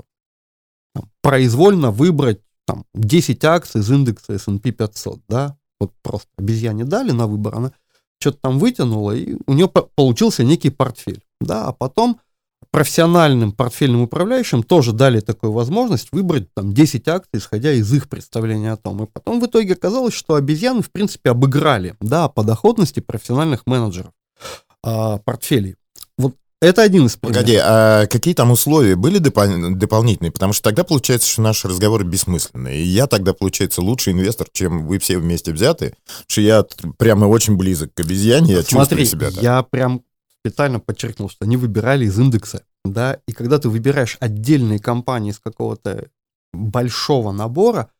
произвольно 1.22 1.90
выбрать 1.90 2.40
там, 2.66 2.84
10 2.94 3.44
акций 3.44 3.80
из 3.80 3.90
индекса 3.90 4.32
S&P 4.34 4.72
500, 4.72 5.20
да, 5.28 5.58
вот 5.78 5.92
просто 6.02 6.28
обезьяне 6.38 6.84
дали 6.84 7.10
на 7.10 7.26
выбор, 7.26 7.56
она 7.56 7.72
что-то 8.18 8.38
там 8.40 8.58
вытянула, 8.58 9.12
и 9.12 9.36
у 9.46 9.52
нее 9.52 9.68
по- 9.68 9.90
получился 9.94 10.42
некий 10.42 10.70
портфель, 10.70 11.22
да, 11.40 11.66
а 11.66 11.72
потом 11.72 12.20
профессиональным 12.70 13.52
портфельным 13.52 14.02
управляющим 14.02 14.62
тоже 14.62 14.92
дали 14.92 15.20
такую 15.20 15.52
возможность 15.52 16.08
выбрать 16.12 16.52
там 16.54 16.74
10 16.74 17.08
акций, 17.08 17.38
исходя 17.38 17.72
из 17.72 17.92
их 17.92 18.08
представления 18.08 18.72
о 18.72 18.76
том. 18.76 19.04
И 19.04 19.06
потом 19.06 19.40
в 19.40 19.46
итоге 19.46 19.74
оказалось, 19.74 20.14
что 20.14 20.34
обезьяны, 20.34 20.82
в 20.82 20.90
принципе, 20.90 21.30
обыграли, 21.30 21.94
да, 22.00 22.28
по 22.28 22.42
доходности 22.42 23.00
профессиональных 23.00 23.62
менеджеров 23.66 24.12
а, 24.82 25.18
портфелей. 25.18 25.76
Вот 26.18 26.34
это 26.60 26.82
один 26.82 27.06
из 27.06 27.16
примеров. 27.16 27.42
Погоди, 27.42 27.58
а 27.62 28.06
какие 28.06 28.34
там 28.34 28.50
условия 28.50 28.96
были 28.96 29.20
допол- 29.20 29.74
дополнительные? 29.74 30.32
Потому 30.32 30.52
что 30.52 30.64
тогда 30.64 30.84
получается, 30.84 31.28
что 31.28 31.42
наши 31.42 31.68
разговоры 31.68 32.04
бессмысленные. 32.04 32.82
И 32.82 32.86
я 32.86 33.06
тогда, 33.06 33.34
получается, 33.34 33.82
лучший 33.82 34.12
инвестор, 34.12 34.48
чем 34.52 34.86
вы 34.86 34.98
все 34.98 35.18
вместе 35.18 35.52
взяты. 35.52 35.94
Что 36.26 36.40
я 36.40 36.64
прямо 36.98 37.26
очень 37.26 37.56
близок 37.56 37.94
к 37.94 38.00
обезьяне, 38.00 38.54
я 38.54 38.62
Смотри, 38.62 39.04
чувствую 39.04 39.06
себя 39.06 39.30
так. 39.30 39.42
я 39.42 39.62
прям 39.62 40.02
специально 40.50 40.78
подчеркнул, 40.78 41.28
что 41.28 41.44
они 41.44 41.56
выбирали 41.56 42.04
из 42.04 42.18
индекса, 42.18 42.62
да, 42.84 43.18
и 43.26 43.32
когда 43.32 43.58
ты 43.58 43.68
выбираешь 43.68 44.16
отдельные 44.20 44.78
компании 44.78 45.32
из 45.32 45.40
какого-то 45.40 46.08
большого 46.52 47.32
набора, 47.32 47.90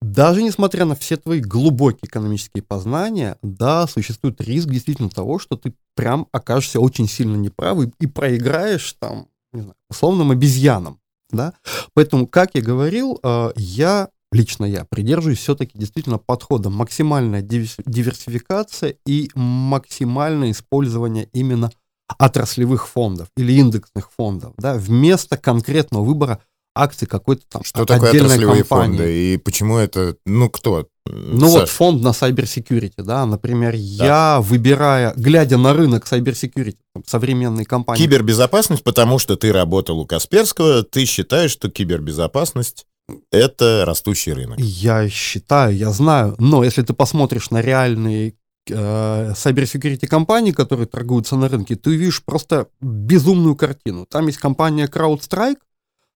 даже 0.00 0.42
несмотря 0.42 0.84
на 0.84 0.94
все 0.94 1.16
твои 1.16 1.40
глубокие 1.40 2.08
экономические 2.08 2.62
познания, 2.62 3.36
да, 3.42 3.86
существует 3.86 4.40
риск 4.40 4.68
действительно 4.68 5.10
того, 5.10 5.38
что 5.38 5.56
ты 5.56 5.74
прям 5.96 6.28
окажешься 6.30 6.78
очень 6.78 7.08
сильно 7.08 7.36
неправ 7.36 7.80
и, 7.80 7.90
и 7.98 8.06
проиграешь 8.06 8.92
там, 9.00 9.28
не 9.52 9.62
знаю, 9.62 9.74
условным 9.90 10.30
обезьянам, 10.30 11.00
да. 11.30 11.54
Поэтому, 11.94 12.26
как 12.26 12.50
я 12.54 12.62
говорил, 12.62 13.18
э, 13.22 13.52
я 13.56 14.10
лично 14.32 14.64
я 14.64 14.84
придерживаюсь 14.84 15.38
все-таки 15.38 15.78
действительно 15.78 16.18
подхода 16.18 16.70
максимальная 16.70 17.42
диверс- 17.42 17.82
диверсификация 17.86 18.94
и 19.06 19.30
максимальное 19.34 20.50
использование 20.50 21.28
именно 21.32 21.70
отраслевых 22.18 22.88
фондов 22.88 23.28
или 23.36 23.52
индексных 23.54 24.10
фондов, 24.16 24.54
да, 24.58 24.74
вместо 24.74 25.36
конкретного 25.36 26.04
выбора 26.04 26.40
акций 26.74 27.06
какой-то 27.06 27.42
там 27.48 27.64
Что 27.64 27.84
такое 27.84 28.10
отдельной 28.10 28.28
отраслевые 28.28 28.62
компании. 28.62 28.96
фонды? 28.96 29.34
И 29.34 29.36
почему 29.36 29.78
это... 29.78 30.16
Ну, 30.24 30.48
кто? 30.48 30.86
Ну 31.06 31.48
Саш, 31.48 31.60
вот 31.60 31.68
фонд 31.70 32.02
на 32.02 32.08
cyber 32.08 32.44
security, 32.44 33.02
да, 33.02 33.24
например, 33.26 33.74
я 33.74 34.40
выбирая, 34.40 35.14
глядя 35.16 35.56
на 35.56 35.72
рынок 35.72 36.06
cyber 36.06 36.32
security, 36.32 36.76
там, 36.94 37.02
современные 37.06 37.64
компании, 37.64 38.02
Кибербезопасность, 38.02 38.84
потому 38.84 39.18
что 39.18 39.36
ты 39.36 39.52
работал 39.52 39.98
у 39.98 40.06
Касперского, 40.06 40.82
ты 40.82 41.04
считаешь, 41.06 41.50
что 41.50 41.70
кибербезопасность— 41.70 42.86
это 43.30 43.84
растущий 43.86 44.32
рынок. 44.32 44.58
Я 44.60 45.08
считаю, 45.08 45.76
я 45.76 45.90
знаю, 45.90 46.34
но 46.38 46.64
если 46.64 46.82
ты 46.82 46.92
посмотришь 46.92 47.50
на 47.50 47.60
реальные 47.60 48.34
э, 48.68 49.32
cybersecurity 49.34 50.06
компании, 50.06 50.52
которые 50.52 50.86
торгуются 50.86 51.36
на 51.36 51.48
рынке, 51.48 51.76
ты 51.76 51.90
увидишь 51.90 52.24
просто 52.24 52.68
безумную 52.80 53.56
картину. 53.56 54.06
Там 54.06 54.26
есть 54.26 54.38
компания 54.38 54.86
CrowdStrike, 54.86 55.58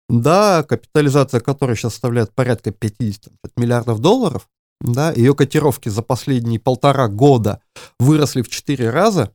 да, 0.09 0.63
капитализация 0.63 1.39
которой 1.39 1.75
сейчас 1.75 1.93
составляет 1.93 2.33
порядка 2.33 2.71
50 2.71 3.31
миллиардов 3.55 3.99
долларов, 3.99 4.49
да, 4.81 5.11
ее 5.11 5.35
котировки 5.35 5.89
за 5.89 6.01
последние 6.01 6.59
полтора 6.59 7.07
года 7.07 7.61
выросли 7.99 8.41
в 8.41 8.49
4 8.49 8.89
раза, 8.89 9.31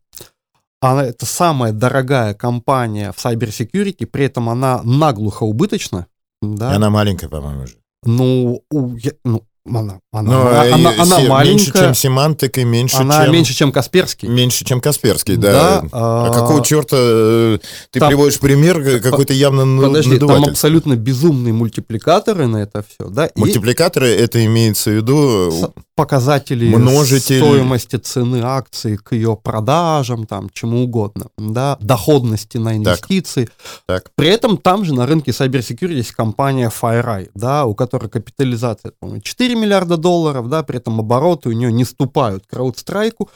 она 0.81 1.05
это 1.05 1.25
самая 1.25 1.73
дорогая 1.73 2.35
компания 2.35 3.13
в 3.13 3.25
cybersecurity, 3.25 4.07
при 4.07 4.27
этом 4.27 4.49
она 4.49 4.83
наглухо 4.83 5.45
убыточна, 5.45 6.07
да, 6.43 6.73
И 6.73 6.76
она 6.76 6.90
маленькая, 6.90 7.28
по-моему, 7.28 7.66
же. 7.66 7.75
ну, 8.05 8.62
я- 8.71 9.12
ну, 9.25 9.43
она, 9.69 10.00
она, 10.12 10.31
Но 10.33 10.47
она, 10.49 10.64
э, 10.66 10.73
она- 10.73 10.93
се- 10.93 11.00
она 11.00 11.16
меньше, 11.16 11.28
маленькая, 11.31 11.83
чем 11.87 11.95
Семантик 11.95 12.59
и 12.59 12.64
меньше, 12.64 12.97
она 12.99 13.25
чем... 13.25 13.33
меньше, 13.33 13.55
чем 13.55 13.73
Касперский. 13.73 14.28
Меньше, 14.28 14.64
чем 14.64 14.81
Касперский, 14.81 15.37
да. 15.37 15.83
А, 15.93 16.26
а, 16.28 16.33
какого 16.33 16.64
черта 16.64 16.97
э, 16.99 17.59
ты 17.90 17.99
там- 17.99 18.09
приводишь 18.09 18.38
пример 18.38 18.78
э, 18.78 19.00
какой-то 19.00 19.33
явно 19.33 19.64
ну- 19.64 19.83
Подожди, 19.83 20.19
там 20.19 20.45
абсолютно 20.45 20.95
безумные 20.95 21.52
мультипликаторы 21.52 22.47
на 22.47 22.59
это 22.59 22.85
все, 22.88 23.09
да, 23.09 23.26
и 23.26 23.38
Мультипликаторы, 23.38 24.09
это 24.09 24.45
имеется 24.45 24.90
в 24.90 24.95
виду... 24.95 25.73
показатели 25.97 26.69
Множитель. 26.75 27.38
стоимости 27.38 27.97
цены 27.97 28.43
акции 28.45 28.97
к 28.97 29.12
ее 29.12 29.37
продажам, 29.43 30.26
там, 30.26 30.50
чему 30.53 30.85
угодно, 30.85 31.26
да, 31.38 31.79
доходности 31.81 32.59
на 32.59 32.76
инвестиции. 32.76 33.49
Так. 33.87 34.11
При 34.15 34.29
этом 34.29 34.59
там 34.59 34.85
же 34.85 34.95
на 34.95 35.07
рынке 35.07 35.31
cybersecurity 35.33 35.95
есть 35.95 36.12
компания 36.12 36.71
FireEye, 36.71 37.31
да, 37.35 37.65
у 37.65 37.75
которой 37.75 38.09
капитализация, 38.09 38.93
по-моему, 39.00 39.23
4 39.23 39.55
миллиарда 39.57 39.97
долларов, 39.97 40.49
да, 40.49 40.62
при 40.62 40.76
этом 40.76 41.00
обороты 41.00 41.49
у 41.49 41.53
нее 41.53 41.73
не 41.73 41.85
ступают 41.85 42.45
к 42.47 42.53
CrowdStrike, 42.53 43.26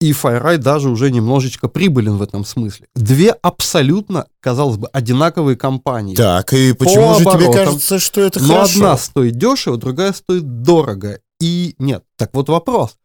и 0.00 0.12
FireEye 0.12 0.58
даже 0.58 0.90
уже 0.90 1.10
немножечко 1.10 1.68
прибылен 1.68 2.18
в 2.18 2.22
этом 2.22 2.44
смысле. 2.44 2.86
Две 2.94 3.30
абсолютно, 3.30 4.26
казалось 4.40 4.76
бы, 4.76 4.88
одинаковые 4.92 5.56
компании. 5.56 6.14
Так, 6.14 6.52
и 6.52 6.72
почему 6.72 7.14
же 7.14 7.20
тебе 7.20 7.30
оборотам. 7.30 7.54
кажется, 7.66 7.98
что 7.98 8.20
это 8.20 8.40
Но 8.40 8.54
хорошо? 8.54 8.74
одна 8.76 8.96
стоит 8.96 9.36
дешево, 9.36 9.76
другая 9.76 10.12
стоит 10.12 10.62
дорого. 10.62 11.20
И 11.40 11.74
нет. 11.78 12.04
Так 12.16 12.30
вот 12.34 12.48
вопрос. 12.48 12.96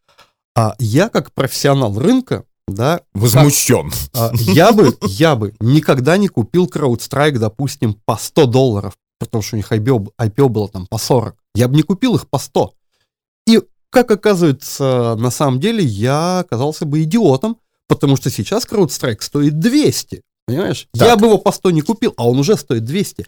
А 0.55 0.75
я 0.79 1.09
как 1.09 1.33
профессионал 1.33 1.97
рынка, 1.97 2.45
да, 2.67 3.01
Возмущен. 3.13 3.91
а, 4.13 4.31
я 4.33 4.71
бы, 4.71 4.95
я 5.01 5.35
бы 5.35 5.53
никогда 5.59 6.17
не 6.17 6.27
купил 6.27 6.67
CrowdStrike, 6.67 7.37
допустим, 7.37 7.99
по 8.05 8.15
100 8.15 8.45
долларов, 8.45 8.93
потому 9.19 9.41
что 9.41 9.55
у 9.55 9.57
них 9.57 9.71
IPO, 9.71 10.13
IPO 10.19 10.47
было 10.49 10.69
там 10.69 10.85
по 10.87 10.97
40. 10.97 11.35
Я 11.55 11.67
бы 11.67 11.75
не 11.75 11.83
купил 11.83 12.15
их 12.15 12.29
по 12.29 12.37
100. 12.37 12.73
И, 13.47 13.61
как 13.89 14.11
оказывается, 14.11 15.15
на 15.17 15.31
самом 15.31 15.59
деле 15.59 15.83
я 15.83 16.39
оказался 16.39 16.85
бы 16.85 17.03
идиотом, 17.03 17.57
потому 17.87 18.15
что 18.15 18.29
сейчас 18.29 18.65
CrowdStrike 18.65 19.21
стоит 19.21 19.59
200. 19.59 20.21
Понимаешь? 20.45 20.87
Так. 20.93 21.07
Я 21.07 21.15
бы 21.15 21.27
его 21.27 21.37
по 21.37 21.51
100 21.51 21.71
не 21.71 21.81
купил, 21.81 22.13
а 22.17 22.27
он 22.27 22.37
уже 22.39 22.57
стоит 22.57 22.83
200. 22.85 23.25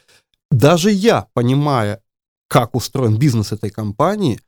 Даже 0.52 0.92
я, 0.92 1.28
понимая, 1.34 2.02
как 2.48 2.76
устроен 2.76 3.18
бизнес 3.18 3.52
этой 3.52 3.70
компании, 3.70 4.40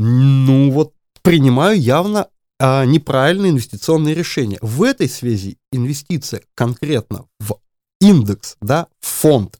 ну 0.00 0.70
вот 0.70 0.94
принимаю 1.22 1.80
явно 1.80 2.28
а, 2.58 2.84
неправильные 2.84 3.52
инвестиционные 3.52 4.14
решения. 4.14 4.58
В 4.62 4.82
этой 4.82 5.08
связи 5.08 5.58
инвестиция 5.72 6.42
конкретно 6.54 7.26
в 7.38 7.56
индекс, 8.00 8.56
да, 8.60 8.86
в 9.00 9.06
фонд 9.06 9.58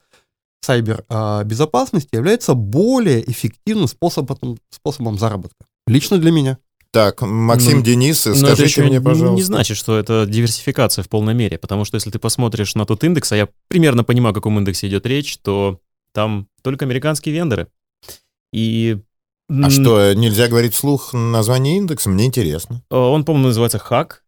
сайбер 0.62 1.04
а, 1.08 1.44
безопасности 1.44 2.14
является 2.14 2.54
более 2.54 3.28
эффективным 3.30 3.86
способом, 3.86 4.58
способом 4.70 5.18
заработка. 5.18 5.66
Лично 5.86 6.18
для 6.18 6.30
меня. 6.30 6.58
Так, 6.92 7.22
Максим, 7.22 7.78
Ну, 7.78 7.84
Денис, 7.84 8.24
Но 8.24 8.32
это 8.32 8.40
скажите 8.40 8.64
еще 8.64 8.82
мне, 8.82 9.00
пожалуйста. 9.00 9.36
не 9.36 9.42
значит, 9.42 9.76
что 9.76 9.96
это 9.96 10.26
диверсификация 10.26 11.04
в 11.04 11.08
полной 11.08 11.34
мере, 11.34 11.56
потому 11.58 11.84
что 11.84 11.96
если 11.96 12.10
ты 12.10 12.18
посмотришь 12.18 12.74
на 12.74 12.84
тот 12.84 13.04
индекс, 13.04 13.30
а 13.32 13.36
я 13.36 13.48
примерно 13.68 14.02
понимаю, 14.02 14.32
о 14.32 14.34
каком 14.34 14.58
индексе 14.58 14.88
идет 14.88 15.06
речь, 15.06 15.38
то 15.38 15.80
там 16.12 16.48
только 16.62 16.86
американские 16.86 17.34
вендоры. 17.34 17.68
И... 18.52 18.98
А 19.50 19.68
что, 19.70 20.12
нельзя 20.14 20.46
говорить 20.48 20.74
вслух 20.74 21.12
название 21.12 21.76
индекса? 21.76 22.08
Мне 22.08 22.26
интересно. 22.26 22.82
э, 22.90 22.96
Он, 22.96 23.24
по-моему, 23.24 23.48
называется 23.48 23.78
ХАК. 23.78 24.22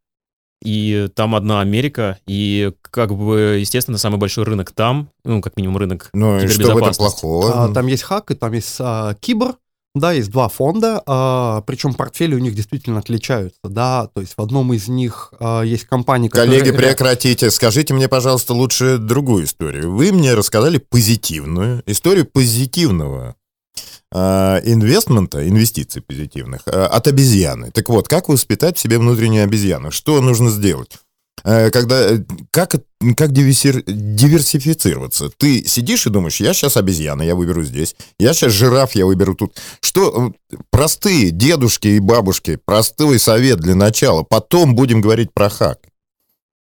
и 0.65 1.09
там 1.15 1.35
одна 1.35 1.61
Америка, 1.61 2.19
и 2.27 2.73
как 2.83 3.15
бы, 3.15 3.59
естественно, 3.61 3.99
самый 3.99 4.19
большой 4.19 4.45
рынок 4.45 4.71
там, 4.73 5.09
ну, 5.25 5.41
как 5.41 5.57
минимум 5.57 5.79
рынок 5.79 6.11
Ну 6.13 6.39
и 6.39 6.47
что 6.49 6.75
в 6.75 6.77
этом 6.77 6.95
плохого? 6.95 7.65
А, 7.65 7.73
там 7.73 7.87
есть 7.87 8.03
хак, 8.05 8.31
и 8.31 8.35
там 8.35 8.53
есть 8.53 8.77
а, 8.79 9.15
кибер, 9.15 9.57
да, 9.95 10.13
есть 10.13 10.31
два 10.31 10.49
фонда, 10.49 11.03
а, 11.07 11.63
причем 11.63 11.95
портфели 11.95 12.35
у 12.35 12.39
них 12.39 12.55
действительно 12.55 12.99
отличаются, 13.01 13.59
да, 13.65 14.09
то 14.15 14.21
есть 14.21 14.35
в 14.37 14.41
одном 14.41 14.73
из 14.73 14.89
них 14.89 15.35
а, 15.41 15.63
есть 15.63 15.85
компании, 15.85 16.29
которые... 16.29 16.61
Коллеги, 16.61 16.77
прекратите. 16.77 17.51
Скажите 17.51 17.93
мне, 17.93 18.09
пожалуйста, 18.09 18.55
лучше 18.55 18.99
другую 18.99 19.45
историю. 19.45 19.93
Вы 19.93 20.13
мне 20.13 20.35
рассказали 20.35 20.79
позитивную, 20.79 21.83
историю 21.87 22.25
позитивного 22.25 23.35
инвестмента, 24.13 25.49
инвестиций 25.49 26.03
позитивных 26.03 26.63
а, 26.67 26.87
от 26.87 27.09
обезьяны. 27.09 27.71
Так 27.71 27.89
вот, 27.89 28.09
как 28.09 28.29
воспитать 28.29 28.77
в 28.77 28.81
себе 28.81 28.99
внутреннюю 28.99 29.45
обезьяну? 29.45 29.91
Что 29.91 30.21
нужно 30.21 30.51
сделать? 30.51 30.99
Э, 31.45 31.71
Когда, 31.71 32.13
э, 32.13 32.19
как, 32.51 32.75
как 33.17 33.33
диверсифицироваться? 33.33 35.31
Ты 35.37 35.65
сидишь 35.67 36.07
и 36.07 36.11
думаешь, 36.11 36.41
я 36.41 36.55
сейчас 36.55 36.77
обезьяна, 36.77 37.23
я 37.23 37.35
выберу 37.35 37.65
здесь. 37.65 37.97
Я 38.19 38.35
сейчас 38.35 38.53
жираф, 38.53 38.95
я 38.95 39.07
выберу 39.07 39.35
тут. 39.35 39.57
Что 39.81 40.33
э, 40.51 40.57
простые 40.71 41.31
дедушки 41.31 41.89
и 41.89 41.99
бабушки, 41.99 42.59
простой 42.65 43.19
совет 43.19 43.59
для 43.61 43.75
начала. 43.75 44.23
Потом 44.23 44.75
будем 44.75 45.01
говорить 45.01 45.33
про 45.33 45.49
хак. 45.49 45.79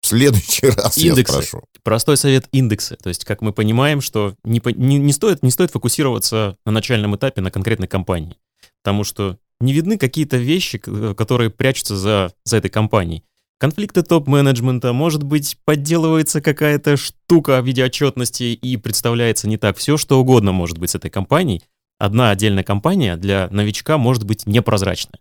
В 0.05 0.09
следующий 0.09 0.67
раз 0.67 0.99
Индексы. 0.99 1.35
я 1.37 1.43
спрошу. 1.43 1.65
Простой 1.83 2.19
совет 2.19 2.47
индексы. 2.53 2.97
То 3.03 3.09
есть, 3.09 3.25
как 3.25 3.41
мы 3.41 3.55
понимаем, 3.55 4.03
что 4.03 4.35
не, 4.45 4.61
не, 4.77 4.99
не 4.99 5.13
стоит, 5.15 5.43
не 5.43 5.51
стоит 5.51 5.71
фокусироваться 5.71 6.59
на 6.67 6.73
начальном 6.73 7.17
этапе 7.17 7.41
на 7.41 7.51
конкретной 7.51 7.89
компании. 7.89 8.37
Потому 8.83 9.05
что 9.05 9.39
не 9.63 9.73
видны 9.73 9.97
какие-то 9.97 10.37
вещи, 10.37 10.77
к- 10.77 11.15
которые 11.15 11.49
прячутся 11.49 11.97
за, 11.97 12.33
за 12.45 12.59
этой 12.59 12.69
компанией. 12.71 13.25
Конфликты 13.59 14.03
топ-менеджмента, 14.03 14.93
может 14.93 15.23
быть, 15.23 15.57
подделывается 15.65 16.43
какая-то 16.43 16.99
штука 16.99 17.63
в 17.63 17.67
виде 17.67 17.83
отчетности 17.83 18.43
и 18.53 18.77
представляется 18.77 19.49
не 19.49 19.57
так. 19.57 19.79
Все, 19.79 19.97
что 19.97 20.21
угодно 20.21 20.53
может 20.53 20.77
быть 20.77 20.91
с 20.91 20.97
этой 20.97 21.11
компанией. 21.11 21.63
Одна 21.99 22.29
отдельная 22.31 22.65
компания 22.65 23.17
для 23.17 23.49
новичка 23.51 23.97
может 23.97 24.25
быть 24.25 24.47
непрозрачная. 24.47 25.19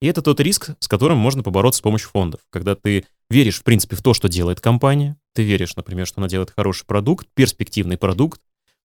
И 0.00 0.06
это 0.06 0.22
тот 0.22 0.40
риск, 0.40 0.70
с 0.80 0.88
которым 0.88 1.18
можно 1.18 1.42
побороться 1.42 1.78
с 1.78 1.82
помощью 1.82 2.08
фондов. 2.10 2.40
Когда 2.50 2.74
ты 2.74 3.04
веришь, 3.28 3.60
в 3.60 3.64
принципе, 3.64 3.96
в 3.96 4.02
то, 4.02 4.14
что 4.14 4.28
делает 4.28 4.60
компания, 4.60 5.16
ты 5.34 5.42
веришь, 5.42 5.76
например, 5.76 6.06
что 6.06 6.20
она 6.20 6.28
делает 6.28 6.52
хороший 6.56 6.86
продукт, 6.86 7.28
перспективный 7.34 7.98
продукт, 7.98 8.40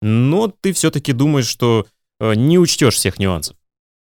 но 0.00 0.52
ты 0.60 0.72
все-таки 0.72 1.12
думаешь, 1.12 1.46
что 1.46 1.86
э, 2.20 2.34
не 2.34 2.58
учтешь 2.58 2.96
всех 2.96 3.18
нюансов. 3.18 3.56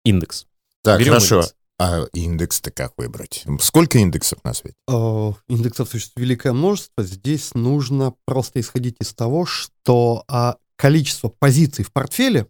Индекс. 0.04 0.46
Так, 0.84 1.00
Берем 1.00 1.14
хорошо. 1.14 1.36
индекс. 1.38 1.56
А 1.78 2.06
индекс-то 2.14 2.72
как 2.72 2.94
выбрать? 2.96 3.44
Сколько 3.60 3.98
индексов 3.98 4.42
на 4.46 4.54
свете? 4.54 4.78
Э, 4.88 5.34
Индексов 5.50 5.90
существует 5.90 6.26
великое 6.26 6.54
множество. 6.54 7.04
Здесь 7.04 7.54
нужно 7.54 8.14
просто 8.26 8.62
исходить 8.62 8.96
из 9.02 9.14
того, 9.14 9.46
что 9.46 10.24
а, 10.30 10.56
количество 10.78 11.28
позиций 11.28 11.84
в 11.84 11.92
портфеле, 11.92 12.48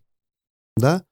да, 0.77 1.03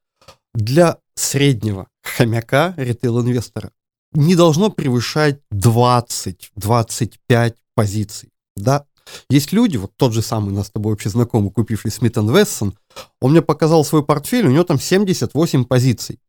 для 0.54 1.00
среднего 1.16 1.88
хомяка, 2.02 2.74
ритейл-инвестора, 2.78 3.72
не 4.14 4.36
должно 4.36 4.70
превышать 4.70 5.40
20-25 5.54 7.56
позиций, 7.76 8.30
да. 8.56 8.86
Есть 9.30 9.52
люди, 9.52 9.78
вот 9.78 9.92
тот 9.98 10.14
же 10.14 10.22
самый 10.22 10.54
нас 10.54 10.68
с 10.68 10.72
тобой 10.72 10.94
вообще 10.94 11.10
знакомый, 11.10 11.52
купивший 11.52 11.92
Смит 11.92 12.16
Вессон, 12.18 12.74
он 13.22 13.32
мне 13.32 13.42
показал 13.42 13.84
свой 13.84 14.04
портфель, 14.04 14.48
у 14.48 14.52
него 14.52 14.64
там 14.64 14.80
78 14.80 15.66
позиций. 15.66 16.20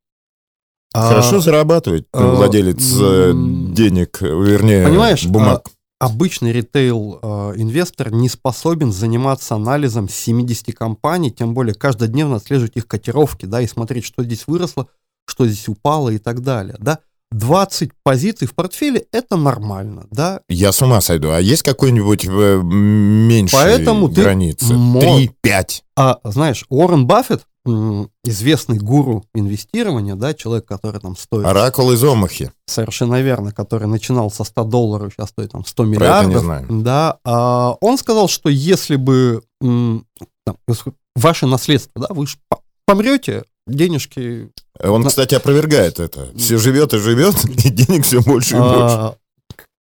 А, 0.92 1.08
Хорошо 1.08 1.40
зарабатывает 1.40 2.08
а, 2.12 2.34
владелец 2.34 2.98
м, 3.00 3.74
денег, 3.74 4.20
вернее, 4.20 4.86
Понимаешь, 4.86 5.26
бумаг. 5.26 5.68
Обычный 6.04 6.52
ритейл-инвестор 6.52 8.12
не 8.12 8.28
способен 8.28 8.92
заниматься 8.92 9.54
анализом 9.54 10.08
70 10.08 10.74
компаний, 10.74 11.30
тем 11.30 11.54
более 11.54 11.74
каждодневно 11.74 12.36
отслеживать 12.36 12.76
их 12.76 12.86
котировки, 12.86 13.46
да, 13.46 13.62
и 13.62 13.66
смотреть, 13.66 14.04
что 14.04 14.22
здесь 14.22 14.46
выросло, 14.46 14.86
что 15.26 15.46
здесь 15.46 15.68
упало 15.68 16.10
и 16.10 16.18
так 16.18 16.42
далее, 16.42 16.76
да. 16.78 16.98
20 17.32 17.90
позиций 18.04 18.46
в 18.46 18.54
портфеле– 18.54 19.06
это 19.12 19.36
нормально, 19.36 20.06
да. 20.10 20.40
Я 20.48 20.72
с 20.72 20.80
ума 20.82 21.00
сойду. 21.00 21.30
А 21.30 21.40
есть 21.40 21.62
какой-нибудь 21.62 22.24
э, 22.26 23.48
Поэтому 23.52 24.08
ты 24.08 24.22
границы? 24.22 24.74
мо- 24.74 25.00
3-5. 25.00 25.82
А, 25.96 26.18
знаешь, 26.24 26.64
Уоррен 26.68 27.06
Баффет, 27.06 27.46
известный 28.24 28.78
гуру 28.78 29.24
инвестирования, 29.34 30.14
да, 30.16 30.34
человек, 30.34 30.66
который 30.66 31.00
там 31.00 31.16
стоит 31.16 31.46
Оракул 31.46 31.90
из 31.92 32.04
Омахи. 32.04 32.52
Совершенно 32.66 33.20
верно, 33.22 33.52
который 33.52 33.88
начинал 33.88 34.30
со 34.30 34.44
100 34.44 34.64
долларов, 34.64 35.12
сейчас 35.16 35.30
стоит 35.30 35.52
там 35.52 35.64
100 35.64 35.82
это 35.82 35.90
не 35.90 35.96
миллиардов. 35.96 36.42
знаю. 36.42 36.66
Да, 36.68 37.18
а, 37.24 37.72
он 37.80 37.96
сказал, 37.98 38.28
что 38.28 38.48
если 38.50 38.96
бы 38.96 39.42
там, 39.60 40.04
ваше 41.16 41.46
наследство, 41.46 42.02
да, 42.02 42.08
вы 42.14 42.26
же 42.26 42.36
помрете, 42.86 43.44
денежки... 43.66 44.50
Он, 44.82 45.04
кстати, 45.04 45.34
опровергает 45.34 46.00
это. 46.00 46.28
Все 46.36 46.58
живет 46.58 46.94
и 46.94 46.98
живет, 46.98 47.34
и 47.64 47.70
денег 47.70 48.04
все 48.04 48.20
больше 48.20 48.56
и 48.56 48.58
больше. 48.58 48.74
а, 48.80 49.16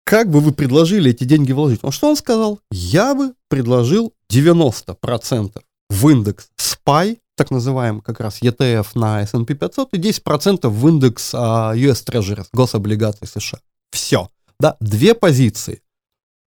как 0.04 0.30
бы 0.30 0.40
вы 0.40 0.52
предложили 0.52 1.10
эти 1.10 1.24
деньги 1.24 1.52
вложить? 1.52 1.82
Ну, 1.82 1.90
что 1.90 2.08
он 2.08 2.16
сказал? 2.16 2.60
Я 2.70 3.14
бы 3.14 3.34
предложил 3.48 4.14
90% 4.32 5.60
в 5.90 6.08
индекс 6.08 6.48
SPY, 6.58 7.18
так 7.36 7.50
называемый 7.50 8.02
как 8.02 8.20
раз 8.20 8.40
ETF 8.42 8.86
на 8.94 9.22
S&P 9.22 9.54
500, 9.54 9.94
и 9.94 9.98
10% 9.98 10.68
в 10.68 10.88
индекс 10.88 11.30
а, 11.34 11.72
US 11.74 12.04
Treasuries, 12.04 12.46
гособлигаций 12.52 13.26
США. 13.26 13.60
Все. 13.92 14.28
Да, 14.60 14.76
две 14.80 15.14
позиции. 15.14 15.82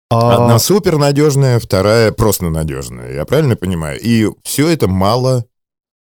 А, 0.09 0.35
Одна 0.35 0.59
супер 0.59 0.97
надежная, 0.97 1.59
вторая 1.59 2.11
просто 2.11 2.49
надежная. 2.49 3.13
Я 3.13 3.25
правильно 3.25 3.55
понимаю? 3.55 3.99
И 4.01 4.27
все 4.43 4.67
это 4.67 4.87
мало. 4.87 5.45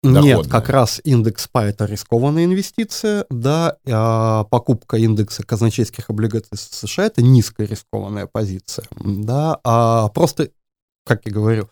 Нет, 0.05 0.47
как 0.47 0.69
раз 0.69 1.01
индекс 1.03 1.47
SPY 1.47 1.69
это 1.69 1.85
рискованная 1.85 2.45
инвестиция, 2.45 3.25
да, 3.29 3.77
а 3.87 4.43
покупка 4.45 4.97
индекса 4.97 5.43
казначейских 5.43 6.09
облигаций 6.09 6.57
США 6.57 7.05
это 7.05 7.21
низкая 7.21 7.67
рискованная 7.67 8.27
позиция, 8.27 8.85
да, 8.99 9.59
а 9.63 10.09
просто, 10.09 10.49
как 11.05 11.25
я 11.25 11.31
говорю, 11.31 11.69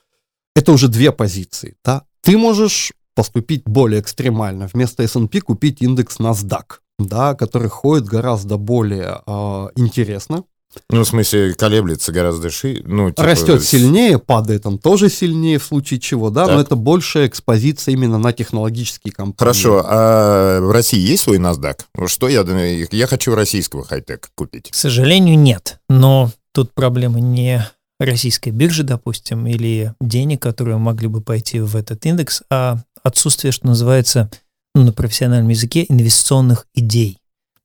это 0.56 0.72
уже 0.72 0.88
две 0.88 1.12
позиции, 1.12 1.76
да. 1.84 2.04
Ты 2.22 2.38
можешь 2.38 2.94
поступить 3.16 3.64
более 3.66 4.02
экстремально, 4.02 4.68
вместо 4.72 5.04
S&P 5.04 5.42
купить 5.42 5.82
индекс 5.82 6.20
NASDAQ, 6.20 6.80
да, 7.00 7.36
который 7.36 7.70
ходит 7.70 8.06
гораздо 8.06 8.58
более 8.58 9.22
а, 9.26 9.70
интересно, 9.76 10.46
Ну, 10.90 11.04
в 11.04 11.08
смысле, 11.08 11.54
колеблется 11.54 12.12
гораздо 12.12 12.50
шире. 12.50 12.84
Ну, 12.86 13.10
типа, 13.10 13.24
растет 13.24 13.64
сильнее, 13.64 14.20
падает 14.20 14.66
он 14.66 14.78
тоже 14.78 15.10
сильнее, 15.10 15.60
в 15.60 15.64
случае 15.64 16.00
чего, 16.00 16.30
да, 16.30 16.48
но 16.48 16.58
Так. 16.58 16.68
это 16.68 16.76
большая 16.76 17.28
экспозиция 17.28 17.94
именно 17.94 18.18
на 18.18 18.34
технологические 18.34 19.14
компании. 19.14 19.38
Хорошо, 19.40 19.84
а 19.86 20.60
в 20.62 20.72
России 20.72 21.00
есть 21.00 21.24
свой 21.24 21.38
NASDAQ? 21.38 21.80
Что 22.08 22.28
я... 22.28 22.44
Я 22.92 23.08
хочу 23.08 23.36
российского 23.36 23.84
хай-тека 23.84 24.30
купить. 24.36 24.72
К 24.72 24.76
сожалению, 24.76 25.38
нет. 25.38 25.80
Но 25.90 26.32
тут 26.54 26.74
проблема 26.74 27.20
не 27.20 27.68
российской 28.00 28.50
биржи, 28.50 28.84
допустим, 28.84 29.48
или 29.48 29.94
денег, 30.02 30.42
которые 30.42 30.78
могли 30.78 31.08
бы 31.08 31.22
пойти 31.22 31.60
в 31.60 31.76
этот 31.76 32.06
индекс, 32.06 32.44
а 32.50 32.80
отсутствие, 33.02 33.52
что 33.52 33.68
называется 33.68 34.30
ну, 34.76 34.84
на 34.84 34.92
профессиональном 34.92 35.50
языке, 35.50 35.86
инвестиционных 35.88 36.68
идей. 36.74 37.20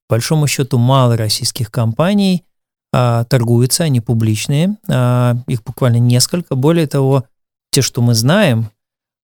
По 0.08 0.14
большому 0.14 0.46
счету, 0.46 0.78
мало 0.78 1.16
российских 1.16 1.70
компаний 1.70 2.44
а, 2.92 3.24
торгуются, 3.24 3.84
они 3.84 4.00
публичные, 4.00 4.76
а, 4.88 5.36
их 5.46 5.62
буквально 5.62 5.98
несколько. 5.98 6.54
Более 6.54 6.86
того, 6.86 7.24
те, 7.70 7.82
что 7.82 8.00
мы 8.00 8.14
знаем, 8.14 8.70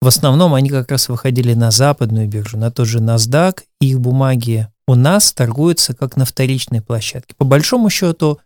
в 0.01 0.07
основном 0.07 0.55
они 0.55 0.71
как 0.71 0.91
раз 0.91 1.09
выходили 1.09 1.55
на 1.55 1.71
западную 1.71 2.29
биржу, 2.29 2.57
на 2.57 2.71
тот 2.71 2.87
же 2.87 3.01
NASDAQ, 3.01 3.63
их 3.81 4.01
бумаги 4.01 4.69
у 4.87 4.95
нас 4.95 5.33
торгуются 5.33 5.95
как 5.95 6.17
на 6.17 6.25
вторичной 6.25 6.81
площадке. 6.81 7.35
По 7.37 7.45
большому 7.45 7.91
счету, 7.91 8.39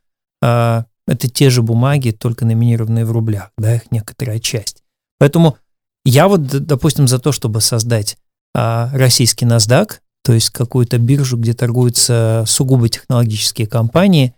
а, 0.42 0.86
это 1.06 1.28
те 1.28 1.50
же 1.50 1.62
бумаги, 1.62 2.10
только 2.10 2.46
номинированные 2.46 3.04
в 3.04 3.12
рублях, 3.12 3.50
да, 3.58 3.74
их 3.74 3.90
некоторая 3.90 4.38
часть. 4.38 4.82
Поэтому 5.18 5.58
я 6.04 6.28
вот, 6.28 6.42
допустим, 6.46 7.08
за 7.08 7.18
то, 7.18 7.32
чтобы 7.32 7.60
создать 7.60 8.16
российский 8.54 9.46
NASDAQ, 9.46 9.98
то 10.22 10.32
есть 10.32 10.50
какую-то 10.50 10.98
биржу, 10.98 11.36
где 11.36 11.52
торгуются 11.52 12.44
сугубо 12.46 12.88
технологические 12.88 13.66
компании, 13.66 14.34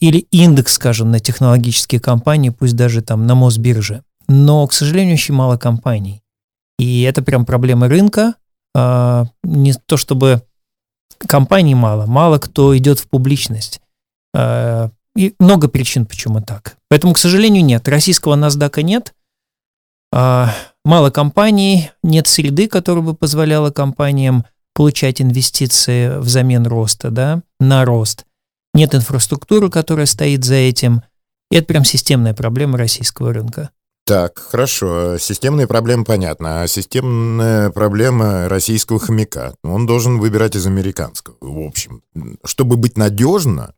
или 0.00 0.26
индекс, 0.30 0.74
скажем, 0.74 1.10
на 1.10 1.20
технологические 1.20 2.00
компании, 2.00 2.50
пусть 2.50 2.76
даже 2.76 3.00
там 3.00 3.26
на 3.26 3.34
Мосбирже. 3.34 4.02
Но, 4.28 4.66
к 4.66 4.72
сожалению, 4.72 5.14
очень 5.14 5.34
мало 5.34 5.56
компаний. 5.56 6.22
И 6.78 7.02
это 7.02 7.22
прям 7.22 7.44
проблема 7.44 7.88
рынка. 7.88 8.34
А, 8.76 9.26
не 9.42 9.72
то 9.72 9.96
чтобы 9.96 10.42
компаний 11.18 11.74
мало, 11.74 12.06
мало 12.06 12.38
кто 12.38 12.76
идет 12.76 12.98
в 12.98 13.08
публичность. 13.08 13.80
А, 14.34 14.90
И 15.16 15.34
много 15.38 15.68
причин, 15.68 16.06
почему 16.06 16.40
так. 16.40 16.76
Поэтому, 16.88 17.14
к 17.14 17.18
сожалению, 17.18 17.64
нет. 17.64 17.88
Российского 17.88 18.34
NASDAQ 18.36 18.82
нет. 18.82 19.14
А, 20.12 20.52
Мало 20.84 21.08
компаний, 21.08 21.90
нет 22.02 22.26
среды, 22.26 22.68
которая 22.68 23.02
бы 23.02 23.14
позволяла 23.14 23.70
компаниям 23.70 24.44
получать 24.74 25.22
инвестиции 25.22 26.18
взамен 26.18 26.66
роста, 26.66 27.10
да, 27.10 27.40
на 27.58 27.86
рост. 27.86 28.26
Нет 28.74 28.94
инфраструктуры, 28.94 29.70
которая 29.70 30.06
стоит 30.06 30.44
за 30.44 30.56
этим. 30.56 31.02
И 31.50 31.56
это 31.56 31.66
прям 31.66 31.84
системная 31.84 32.34
проблема 32.34 32.76
российского 32.76 33.32
рынка. 33.32 33.70
Так, 34.06 34.38
хорошо. 34.38 35.16
Системные 35.18 35.66
проблемы 35.66 36.04
понятно. 36.04 36.62
А 36.62 36.66
системная 36.66 37.70
проблема 37.70 38.48
российского 38.48 38.98
хомяка. 38.98 39.54
Он 39.62 39.86
должен 39.86 40.18
выбирать 40.18 40.56
из 40.56 40.66
американского. 40.66 41.36
В 41.40 41.66
общем, 41.66 42.02
чтобы 42.44 42.76
быть 42.76 42.98
надежно, 42.98 43.74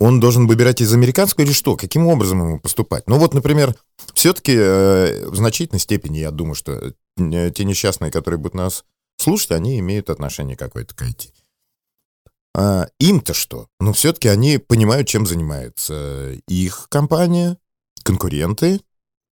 он 0.00 0.20
должен 0.20 0.46
выбирать 0.46 0.80
из 0.80 0.92
американского 0.94 1.44
или 1.44 1.52
что? 1.52 1.76
Каким 1.76 2.06
образом 2.06 2.40
ему 2.40 2.60
поступать? 2.60 3.08
Ну 3.08 3.18
вот, 3.18 3.34
например, 3.34 3.74
все-таки 4.14 4.54
э, 4.56 5.28
в 5.28 5.36
значительной 5.36 5.80
степени, 5.80 6.18
я 6.18 6.30
думаю, 6.30 6.54
что 6.54 6.94
э, 7.18 7.50
те 7.50 7.64
несчастные, 7.64 8.12
которые 8.12 8.38
будут 8.38 8.54
нас 8.54 8.84
слушать, 9.16 9.50
они 9.50 9.78
имеют 9.80 10.08
отношение 10.08 10.56
какое-то 10.56 10.94
к 10.94 11.02
IT. 11.02 11.32
А 12.60 12.88
им-то 12.98 13.34
что? 13.34 13.68
Ну, 13.78 13.92
все-таки 13.92 14.26
они 14.26 14.58
понимают, 14.58 15.06
чем 15.06 15.26
занимается 15.26 16.32
их 16.48 16.88
компания, 16.90 17.56
конкуренты, 18.02 18.80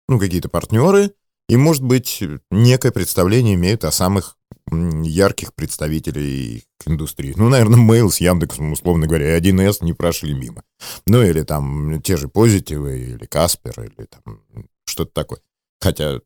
ну, 0.07 0.17
какие-то 0.17 0.47
партнеры, 0.47 1.11
и, 1.49 1.57
может 1.57 1.83
быть, 1.83 2.23
некое 2.49 2.91
представление 2.93 3.55
имеют 3.55 3.83
о 3.83 3.91
самых 3.91 4.37
ярких 4.71 5.53
представителей 5.53 6.63
индустрии. 6.85 7.33
Ну, 7.35 7.49
наверное, 7.49 7.79
Mail 7.79 8.09
с 8.09 8.21
Яндексом, 8.21 8.71
условно 8.71 9.05
говоря, 9.05 9.35
и 9.35 9.41
1С 9.41 9.83
не 9.83 9.91
прошли 9.91 10.33
мимо. 10.33 10.63
Ну, 11.05 11.21
или 11.21 11.41
там 11.41 12.01
те 12.01 12.15
же 12.15 12.29
Позитивы, 12.29 12.99
или 12.99 13.25
Каспер, 13.25 13.81
или 13.81 14.05
там 14.05 14.43
что-то 14.85 15.11
такое. 15.11 15.41
Хотя 15.81 16.21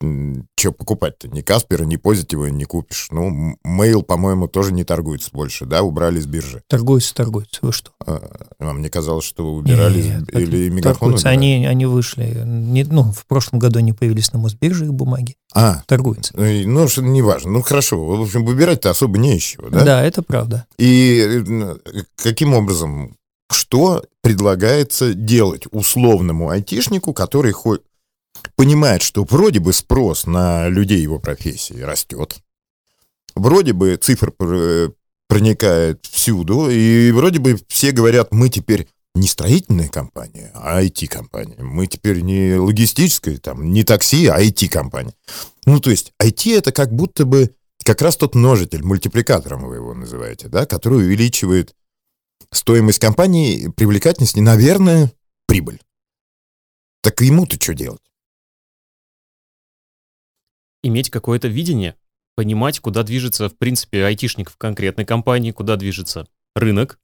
что 0.00 0.72
покупать-то? 0.72 1.28
Ни 1.28 1.40
Каспера, 1.40 1.84
ни 1.84 1.96
Позитива 1.96 2.46
не 2.46 2.64
купишь. 2.64 3.08
Ну, 3.10 3.56
Mail, 3.66 4.02
по-моему, 4.02 4.46
тоже 4.46 4.72
не 4.72 4.84
торгуется 4.84 5.30
больше, 5.32 5.66
да? 5.66 5.82
Убрали 5.82 6.20
с 6.20 6.26
биржи. 6.26 6.62
Торгуется, 6.68 7.14
торгуется. 7.14 7.58
Вы 7.62 7.72
что? 7.72 7.90
А, 8.06 8.46
а 8.60 8.72
мне 8.72 8.90
казалось, 8.90 9.24
что 9.24 9.54
убирали 9.54 10.02
Нет, 10.02 10.34
или 10.34 10.68
Мегафон. 10.68 11.16
Они, 11.24 11.66
они 11.66 11.86
вышли. 11.86 12.42
Не, 12.44 12.84
ну, 12.84 13.12
в 13.12 13.26
прошлом 13.26 13.58
году 13.58 13.80
они 13.80 13.92
появились 13.92 14.32
на 14.32 14.38
Мосбирже, 14.38 14.84
их 14.84 14.94
бумаги. 14.94 15.36
А, 15.52 15.82
Торгуются. 15.86 16.32
ну, 16.36 16.88
что 16.88 17.02
неважно. 17.02 17.50
Ну, 17.50 17.62
хорошо. 17.62 18.04
В 18.04 18.22
общем, 18.22 18.44
выбирать-то 18.44 18.90
особо 18.90 19.18
не 19.18 19.36
из 19.36 19.42
чего, 19.42 19.68
да? 19.68 19.84
Да, 19.84 20.02
это 20.02 20.22
правда. 20.22 20.66
И 20.78 21.42
каким 22.16 22.54
образом, 22.54 23.16
что 23.50 24.04
предлагается 24.22 25.14
делать 25.14 25.64
условному 25.70 26.50
айтишнику, 26.50 27.12
который 27.12 27.52
хоть 27.52 27.80
понимает, 28.56 29.02
что 29.02 29.24
вроде 29.24 29.60
бы 29.60 29.72
спрос 29.72 30.26
на 30.26 30.68
людей 30.68 31.00
его 31.00 31.18
профессии 31.18 31.80
растет, 31.80 32.36
вроде 33.34 33.72
бы 33.72 33.96
цифр 33.96 34.32
проникает 35.28 36.06
всюду, 36.06 36.70
и 36.70 37.10
вроде 37.12 37.38
бы 37.38 37.58
все 37.68 37.92
говорят, 37.92 38.32
мы 38.32 38.48
теперь 38.48 38.88
не 39.14 39.26
строительная 39.26 39.88
компания, 39.88 40.50
а 40.54 40.82
IT-компания. 40.82 41.56
Мы 41.58 41.86
теперь 41.86 42.20
не 42.20 42.54
логистическая, 42.54 43.38
там, 43.38 43.72
не 43.72 43.84
такси, 43.84 44.26
а 44.26 44.40
IT-компания. 44.40 45.14
Ну, 45.66 45.80
то 45.80 45.90
есть 45.90 46.12
IT 46.22 46.56
это 46.56 46.72
как 46.72 46.92
будто 46.92 47.24
бы 47.24 47.54
как 47.84 48.00
раз 48.02 48.16
тот 48.16 48.34
множитель, 48.34 48.82
мультипликатором 48.82 49.66
вы 49.66 49.76
его 49.76 49.94
называете, 49.94 50.48
да, 50.48 50.66
который 50.66 50.98
увеличивает 50.98 51.74
стоимость 52.52 52.98
компании, 53.00 53.68
привлекательность 53.68 54.36
и, 54.36 54.40
наверное, 54.40 55.12
прибыль. 55.46 55.80
Так 57.02 57.20
ему-то 57.20 57.56
что 57.60 57.74
делать? 57.74 58.00
Иметь 60.82 61.10
какое-то 61.10 61.48
видение, 61.48 61.96
понимать, 62.36 62.80
куда 62.80 63.02
движется, 63.02 63.48
в 63.48 63.56
принципе, 63.56 64.04
айтишник 64.04 64.50
в 64.50 64.56
конкретной 64.56 65.04
компании, 65.04 65.50
куда 65.50 65.76
движется 65.76 66.26
рынок, 66.54 66.98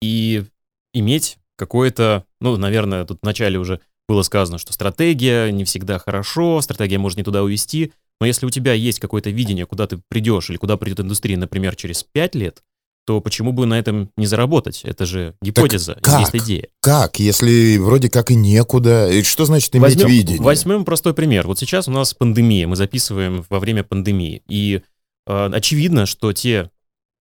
и 0.00 0.44
иметь 0.92 1.38
какое-то, 1.56 2.24
ну, 2.40 2.56
наверное, 2.56 3.04
тут 3.04 3.18
вначале 3.22 3.58
уже 3.58 3.80
было 4.08 4.22
сказано, 4.22 4.58
что 4.58 4.72
стратегия 4.72 5.50
не 5.50 5.64
всегда 5.64 5.98
хорошо, 5.98 6.60
стратегия 6.60 6.98
может 6.98 7.18
не 7.18 7.24
туда 7.24 7.42
увести, 7.42 7.92
но 8.20 8.26
если 8.26 8.46
у 8.46 8.50
тебя 8.50 8.72
есть 8.72 9.00
какое-то 9.00 9.30
видение, 9.30 9.66
куда 9.66 9.86
ты 9.86 10.00
придешь 10.08 10.50
или 10.50 10.56
куда 10.56 10.76
придет 10.76 11.00
индустрия, 11.00 11.36
например, 11.36 11.76
через 11.76 12.02
5 12.02 12.34
лет, 12.34 12.62
то 13.08 13.22
почему 13.22 13.52
бы 13.52 13.64
на 13.64 13.78
этом 13.78 14.10
не 14.18 14.26
заработать? 14.26 14.82
Это 14.84 15.06
же 15.06 15.34
гипотеза, 15.40 15.94
так 15.94 16.04
как? 16.04 16.20
есть 16.20 16.44
идея. 16.44 16.68
Как, 16.82 17.18
если 17.18 17.78
вроде 17.78 18.10
как 18.10 18.30
и 18.30 18.34
некуда? 18.34 19.10
И 19.10 19.22
что 19.22 19.46
значит 19.46 19.74
иметь 19.74 19.94
возьмем, 19.94 20.08
видение? 20.08 20.42
Возьмем 20.42 20.84
простой 20.84 21.14
пример. 21.14 21.46
Вот 21.46 21.58
сейчас 21.58 21.88
у 21.88 21.90
нас 21.90 22.12
пандемия, 22.12 22.66
мы 22.66 22.76
записываем 22.76 23.46
во 23.48 23.60
время 23.60 23.82
пандемии. 23.82 24.42
И 24.46 24.82
э, 25.26 25.50
очевидно, 25.50 26.04
что 26.04 26.34
те 26.34 26.70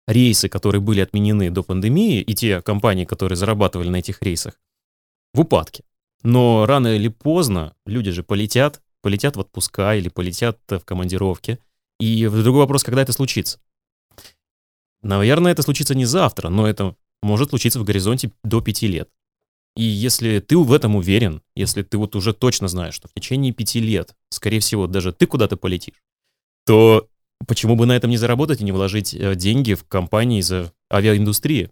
рейсы, 0.09 0.49
которые 0.49 0.81
были 0.81 1.03
отменены 1.03 1.51
до 1.53 1.63
пандемии, 1.63 2.21
и 2.21 2.35
те 2.35 2.63
компании, 2.63 3.05
которые 3.05 3.37
зарабатывали 3.37 3.89
на 3.89 3.99
этих 3.99 4.21
рейсах, 4.23 4.55
в 5.35 5.43
упадке. 5.43 5.85
Но 6.25 6.67
рано 6.67 6.97
или 6.97 7.07
поздно 7.07 7.75
люди 7.87 8.11
же 8.11 8.25
полетят, 8.25 8.81
полетят 9.03 9.37
в 9.37 9.39
отпуска 9.39 9.95
или 9.95 10.09
полетят 10.09 10.59
в 10.69 10.81
командировке. 10.81 11.61
И 12.01 12.27
другой 12.27 12.63
вопрос, 12.63 12.83
когда 12.83 13.03
это 13.03 13.13
случится. 13.13 13.61
Наверное, 15.03 15.53
это 15.53 15.63
случится 15.63 15.95
не 15.95 16.05
завтра, 16.05 16.49
но 16.49 16.67
это 16.67 16.95
может 17.23 17.51
случиться 17.51 17.81
в 17.81 17.85
горизонте 17.85 18.31
до 18.45 18.61
пяти 18.61 18.87
лет. 18.87 19.09
И 19.77 19.83
если 19.83 20.39
ты 20.41 20.57
в 20.57 20.73
этом 20.73 20.97
уверен, 20.97 21.43
если 21.55 21.83
ты 21.83 21.99
вот 21.99 22.17
уже 22.17 22.33
точно 22.33 22.67
знаешь, 22.67 22.95
что 22.95 23.09
в 23.09 23.13
течение 23.13 23.53
пяти 23.53 23.79
лет, 23.79 24.15
скорее 24.31 24.61
всего, 24.61 24.87
даже 24.87 25.13
ты 25.13 25.27
куда-то 25.27 25.57
полетишь, 25.59 26.03
то 26.65 27.07
почему 27.47 27.77
бы 27.77 27.85
на 27.85 27.93
этом 27.93 28.11
не 28.11 28.17
заработать 28.17 28.63
и 28.63 28.65
не 28.65 28.73
вложить 28.73 29.15
э, 29.15 29.35
деньги 29.35 29.75
в 29.75 29.85
компании 29.85 30.41
из 30.41 30.51
авиаиндустрии, 30.91 31.71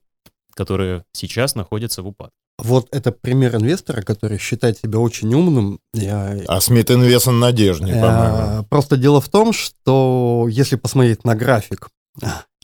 которые 0.55 1.05
сейчас 1.13 1.55
находятся 1.55 2.03
в 2.03 2.09
упадке? 2.09 2.35
Вот 2.59 2.89
это 2.93 3.11
пример 3.11 3.57
инвестора, 3.57 4.03
который 4.03 4.39
считает 4.39 4.79
себя 4.79 5.01
очень 5.01 5.33
умным. 5.35 5.81
Я... 5.93 6.41
А 6.47 6.61
Смит 6.61 6.91
Инвестон 6.91 7.41
надежнее, 7.41 8.01
по-моему. 8.01 8.65
Просто 8.65 8.97
дело 8.97 9.21
в 9.21 9.29
том, 9.29 9.53
что 9.53 10.47
если 10.49 10.77
посмотреть 10.77 11.25
на 11.25 11.35
график 11.35 11.89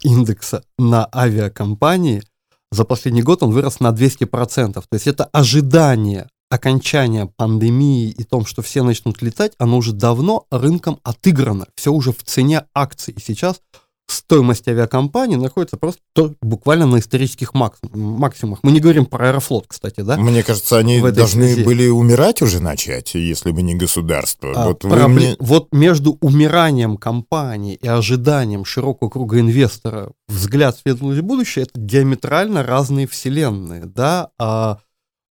индекса 0.02 0.62
на 0.78 1.08
авиакомпании, 1.14 2.22
за 2.72 2.84
последний 2.84 3.22
год 3.22 3.42
он 3.42 3.50
вырос 3.50 3.80
на 3.80 3.88
200%. 3.88 4.74
То 4.74 4.84
есть 4.92 5.06
это 5.06 5.24
ожидание 5.24 6.28
окончания 6.50 7.26
пандемии 7.36 8.10
и 8.10 8.24
том, 8.24 8.44
что 8.44 8.60
все 8.62 8.82
начнут 8.82 9.22
летать, 9.22 9.52
оно 9.58 9.78
уже 9.78 9.92
давно 9.92 10.46
рынком 10.50 10.98
отыграно. 11.04 11.66
Все 11.76 11.92
уже 11.92 12.12
в 12.12 12.22
цене 12.24 12.64
акций. 12.74 13.14
И 13.14 13.20
сейчас 13.20 13.60
стоимость 14.10 14.68
авиакомпании 14.68 15.36
находится 15.36 15.76
просто 15.76 16.00
буквально 16.40 16.86
на 16.86 16.98
исторических 16.98 17.54
максимумах. 17.54 18.60
Мы 18.62 18.72
не 18.72 18.80
говорим 18.80 19.06
про 19.06 19.28
Аэрофлот, 19.28 19.66
кстати, 19.68 20.00
да? 20.00 20.16
Мне 20.16 20.42
кажется, 20.42 20.78
они 20.78 21.00
должны 21.00 21.52
связи. 21.52 21.64
были 21.64 21.88
умирать 21.88 22.42
уже 22.42 22.60
начать, 22.60 23.14
если 23.14 23.50
бы 23.50 23.62
не 23.62 23.74
государство. 23.74 24.52
А, 24.54 24.68
вот, 24.68 24.80
проблем... 24.80 25.12
мне... 25.12 25.36
вот 25.38 25.68
между 25.72 26.18
умиранием 26.20 26.96
компании 26.96 27.74
и 27.74 27.86
ожиданием 27.86 28.64
широкого 28.64 29.08
круга 29.08 29.40
инвестора 29.40 30.10
взгляд 30.28 30.76
в 30.76 30.80
светлое 30.80 31.22
будущее 31.22 31.64
это 31.64 31.80
диаметрально 31.80 32.62
разные 32.62 33.06
вселенные, 33.06 33.84
да? 33.84 34.30
А, 34.38 34.78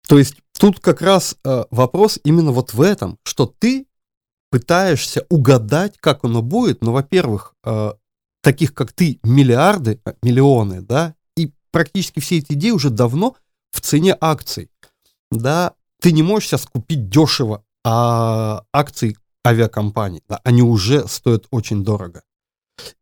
то 0.08 0.18
есть 0.18 0.36
тут 0.58 0.80
как 0.80 1.02
раз 1.02 1.36
а, 1.44 1.66
вопрос 1.72 2.20
именно 2.24 2.52
вот 2.52 2.74
в 2.74 2.82
этом, 2.82 3.18
что 3.24 3.46
ты 3.46 3.86
пытаешься 4.52 5.26
угадать, 5.30 5.96
как 6.00 6.24
оно 6.24 6.42
будет, 6.42 6.82
но, 6.82 6.94
во-первых, 6.94 7.54
а, 7.64 7.96
таких 8.46 8.76
как 8.76 8.94
ты 8.94 9.20
миллиарды, 9.24 10.00
э, 10.06 10.14
миллионы, 10.22 10.82
да, 10.82 11.16
и 11.36 11.52
практически 11.72 12.20
все 12.20 12.38
эти 12.38 12.54
идеи 12.54 12.70
уже 12.70 12.92
давно 12.92 13.36
в 13.72 13.82
цене 13.82 14.16
акций, 14.22 14.70
да, 15.32 15.74
ты 16.00 16.12
не 16.12 16.22
можешь 16.22 16.50
сейчас 16.50 16.68
купить 16.68 17.10
дешево 17.10 17.64
а 17.84 18.64
акции 18.72 19.18
авиакомпаний, 19.46 20.22
да, 20.30 20.42
они 20.44 20.62
уже 20.62 21.08
стоят 21.08 21.48
очень 21.50 21.84
дорого. 21.84 22.22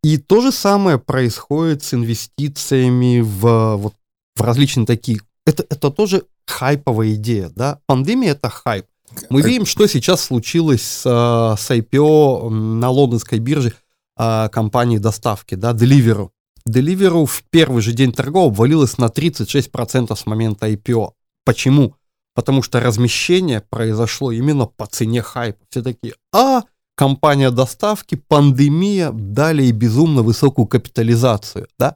И 0.02 0.18
то 0.18 0.40
же 0.40 0.54
самое 0.54 0.98
происходит 0.98 1.84
с 1.84 1.94
инвестициями 1.94 3.20
в, 3.20 3.76
вот, 3.76 3.96
в 4.36 4.42
различные 4.42 4.86
такие... 4.86 5.20
Это, 5.46 5.66
это 5.70 5.90
тоже 5.90 6.24
хайповая 6.48 7.16
идея, 7.16 7.50
да? 7.54 7.80
Пандемия— 7.86 8.32
это 8.34 8.50
хайп. 8.50 8.86
Мы 9.30 9.42
видим, 9.42 9.66
что 9.66 9.88
сейчас 9.88 10.24
случилось 10.24 10.84
с, 10.84 11.06
э, 11.06 11.62
с 11.62 11.70
IPO 11.70 12.50
на 12.50 12.90
лондонской 12.90 13.40
бирже 13.40 13.74
а, 14.16 14.50
компании 14.50 14.98
доставки, 14.98 15.56
да, 15.56 15.72
Deliveroo. 15.72 16.30
Deliveroo 16.68 17.26
в 17.26 17.44
первый 17.50 17.82
же 17.82 17.94
день 17.94 18.14
торгов 18.14 18.48
обвалилась 18.48 18.98
на 18.98 19.06
36% 19.06 20.16
с 20.16 20.26
момента 20.26 20.70
IPO. 20.70 21.12
Почему? 21.46 21.96
Потому 22.36 22.64
что 22.64 22.80
размещение 22.80 23.62
произошло 23.62 24.32
именно 24.32 24.66
по 24.66 24.86
цене 24.88 25.22
хайпа. 25.22 25.60
Все 25.70 25.82
такие, 25.82 26.16
а, 26.34 26.64
компания 26.96 27.52
доставки, 27.52 28.16
пандемия, 28.16 29.12
дали 29.12 29.66
и 29.66 29.72
безумно 29.72 30.22
высокую 30.22 30.68
капитализацию, 30.68 31.68
да? 31.78 31.96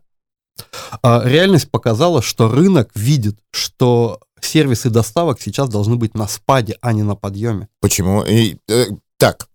А 1.01 1.21
реальность 1.23 1.69
показала, 1.69 2.21
что 2.21 2.49
рынок 2.49 2.89
видит, 2.95 3.39
что 3.51 4.19
сервисы 4.41 4.89
доставок 4.89 5.39
сейчас 5.39 5.69
должны 5.69 5.95
быть 5.95 6.15
на 6.15 6.27
спаде, 6.27 6.77
а 6.81 6.93
не 6.93 7.03
на 7.03 7.15
подъеме. 7.15 7.67
Почему? 7.79 8.23
И, 8.23 8.57
э, 8.67 8.85
так, 9.17 9.47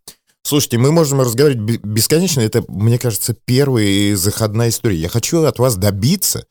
Слушайте, 0.45 0.79
мы 0.79 0.91
можем 0.91 1.21
разговаривать 1.21 1.81
бесконечно. 1.83 2.41
Это, 2.41 2.65
мне 2.69 2.99
кажется, 2.99 3.35
первая 3.45 4.17
заходная 4.17 4.71
история. 4.71 4.97
Я 4.97 5.09
хочу 5.09 5.43
от 5.45 5.59
вас 5.59 5.77
добиться 5.77 6.45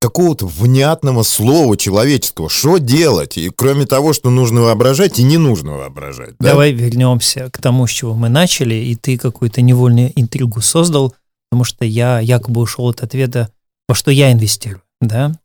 какого-то 0.00 0.46
внятного 0.46 1.22
слова 1.22 1.76
человеческого. 1.76 2.50
Что 2.50 2.78
делать? 2.78 3.38
И 3.38 3.50
кроме 3.50 3.86
того, 3.86 4.12
что 4.12 4.30
нужно 4.30 4.62
воображать 4.62 5.18
и 5.18 5.22
не 5.22 5.38
нужно 5.38 5.72
воображать. 5.72 6.34
Да? 6.40 6.50
Давай 6.50 6.72
вернемся 6.72 7.48
к 7.50 7.58
тому, 7.60 7.86
с 7.86 7.90
чего 7.90 8.14
мы 8.14 8.28
начали, 8.28 8.74
и 8.74 8.96
ты 8.96 9.16
какую-то 9.16 9.62
невольную 9.62 10.12
интригу 10.14 10.60
создал, 10.60 11.14
потому 11.50 11.64
что 11.64 11.84
я 11.84 12.20
якобы 12.20 12.60
ушел 12.60 12.88
от 12.88 13.02
ответа, 13.02 13.50
во 13.88 13.94
что 13.94 14.10
я 14.10 14.30
инвестирую, 14.32 14.82
да? 15.00 15.38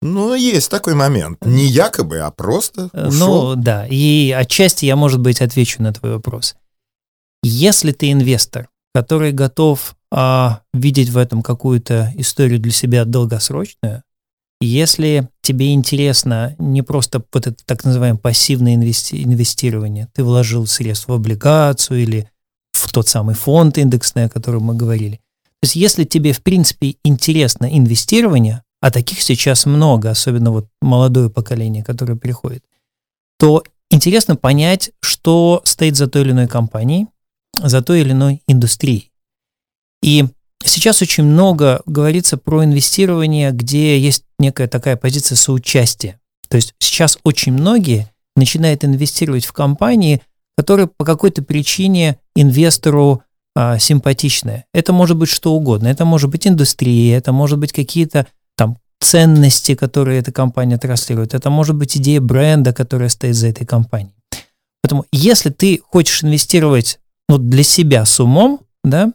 Ну, 0.00 0.34
есть 0.34 0.70
такой 0.70 0.94
момент. 0.94 1.38
Не 1.44 1.66
якобы, 1.66 2.18
а 2.18 2.30
просто 2.30 2.90
Э, 2.92 3.08
ушел. 3.08 3.54
Ну, 3.54 3.62
да. 3.62 3.86
И 3.88 4.30
отчасти 4.30 4.84
я, 4.84 4.96
может 4.96 5.20
быть, 5.20 5.40
отвечу 5.40 5.82
на 5.82 5.92
твой 5.92 6.12
вопрос. 6.12 6.56
Если 7.44 7.92
ты 7.92 8.10
инвестор, 8.10 8.68
который 8.94 9.32
готов 9.32 9.96
а, 10.10 10.62
видеть 10.72 11.10
в 11.10 11.18
этом 11.18 11.42
какую-то 11.42 12.12
историю 12.16 12.58
для 12.58 12.72
себя 12.72 13.04
долгосрочную, 13.04 14.02
если 14.60 15.28
тебе 15.42 15.74
интересно 15.74 16.56
не 16.58 16.82
просто 16.82 17.22
вот 17.32 17.46
это 17.46 17.62
так 17.66 17.84
называемое 17.84 18.18
пассивное 18.18 18.76
инвести- 18.76 19.22
инвестирование, 19.22 20.08
ты 20.14 20.24
вложил 20.24 20.66
средства 20.66 21.12
в 21.12 21.16
облигацию 21.16 22.02
или 22.02 22.30
в 22.72 22.90
тот 22.92 23.08
самый 23.08 23.34
фонд 23.34 23.76
индексный, 23.76 24.24
о 24.24 24.28
котором 24.30 24.62
мы 24.62 24.74
говорили. 24.74 25.16
То 25.44 25.66
есть 25.66 25.76
если 25.76 26.04
тебе, 26.04 26.32
в 26.32 26.42
принципе, 26.42 26.96
интересно 27.04 27.66
инвестирование, 27.66 28.62
а 28.80 28.90
таких 28.90 29.20
сейчас 29.20 29.66
много, 29.66 30.10
особенно 30.10 30.50
вот 30.50 30.68
молодое 30.80 31.28
поколение, 31.28 31.84
которое 31.84 32.16
приходит, 32.16 32.64
то 33.38 33.62
интересно 33.90 34.36
понять, 34.36 34.92
что 35.00 35.62
стоит 35.64 35.96
за 35.96 36.06
той 36.06 36.22
или 36.22 36.30
иной 36.30 36.48
компанией, 36.48 37.08
за 37.62 37.82
той 37.82 38.00
или 38.00 38.12
иной 38.12 38.42
индустрией. 38.46 39.10
И 40.02 40.24
сейчас 40.64 41.02
очень 41.02 41.24
много 41.24 41.82
говорится 41.86 42.36
про 42.36 42.64
инвестирование, 42.64 43.52
где 43.52 43.98
есть 43.98 44.24
некая 44.38 44.68
такая 44.68 44.96
позиция 44.96 45.36
соучастия. 45.36 46.20
То 46.48 46.56
есть 46.56 46.74
сейчас 46.78 47.18
очень 47.24 47.52
многие 47.52 48.10
начинают 48.36 48.84
инвестировать 48.84 49.44
в 49.44 49.52
компании, 49.52 50.20
которые 50.56 50.86
по 50.88 51.04
какой-то 51.04 51.42
причине 51.42 52.18
инвестору 52.36 53.22
а, 53.56 53.78
симпатичны. 53.78 54.64
Это 54.72 54.92
может 54.92 55.16
быть 55.16 55.28
что 55.28 55.54
угодно. 55.54 55.88
Это 55.88 56.04
может 56.04 56.30
быть 56.30 56.46
индустрия, 56.46 57.16
это 57.16 57.32
может 57.32 57.58
быть 57.58 57.72
какие-то 57.72 58.26
там 58.56 58.78
ценности, 59.00 59.74
которые 59.74 60.20
эта 60.20 60.32
компания 60.32 60.78
транслирует. 60.78 61.34
Это 61.34 61.50
может 61.50 61.76
быть 61.76 61.96
идея 61.96 62.20
бренда, 62.20 62.72
которая 62.72 63.08
стоит 63.08 63.36
за 63.36 63.48
этой 63.48 63.64
компанией. 63.64 64.14
Поэтому 64.82 65.06
если 65.12 65.50
ты 65.50 65.80
хочешь 65.82 66.24
инвестировать 66.24 66.98
ну, 67.28 67.38
для 67.38 67.62
себя 67.62 68.04
с 68.04 68.20
умом, 68.20 68.60
да, 68.82 69.12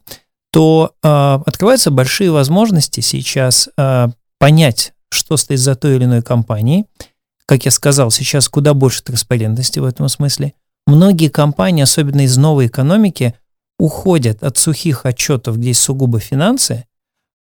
то 0.52 0.93
э, 1.04 1.39
открываются 1.45 1.91
большие 1.91 2.32
возможности 2.32 3.02
сейчас 3.02 3.69
э, 3.78 4.08
понять, 4.39 4.93
что 5.10 5.38
стоит 5.38 5.60
за 5.60 5.76
той 5.76 5.95
или 5.95 6.06
иной 6.06 6.22
компанией. 6.22 6.86
Как 7.45 7.65
я 7.65 7.72
сказал, 7.72 8.12
сейчас 8.12 8.50
куда 8.50 8.74
больше 8.74 9.04
транспарентности 9.04 9.80
в 9.80 9.86
этом 9.86 10.10
смысле. 10.10 10.54
Многие 10.88 11.30
компании, 11.30 11.84
особенно 11.84 12.22
из 12.22 12.36
новой 12.38 12.67
экономики, 12.67 13.36
уходят 13.78 14.43
от 14.43 14.58
сухих 14.58 15.06
отчетов, 15.06 15.58
где 15.58 15.69
есть 15.69 15.82
сугубо 15.82 16.19
финансы, 16.19 16.86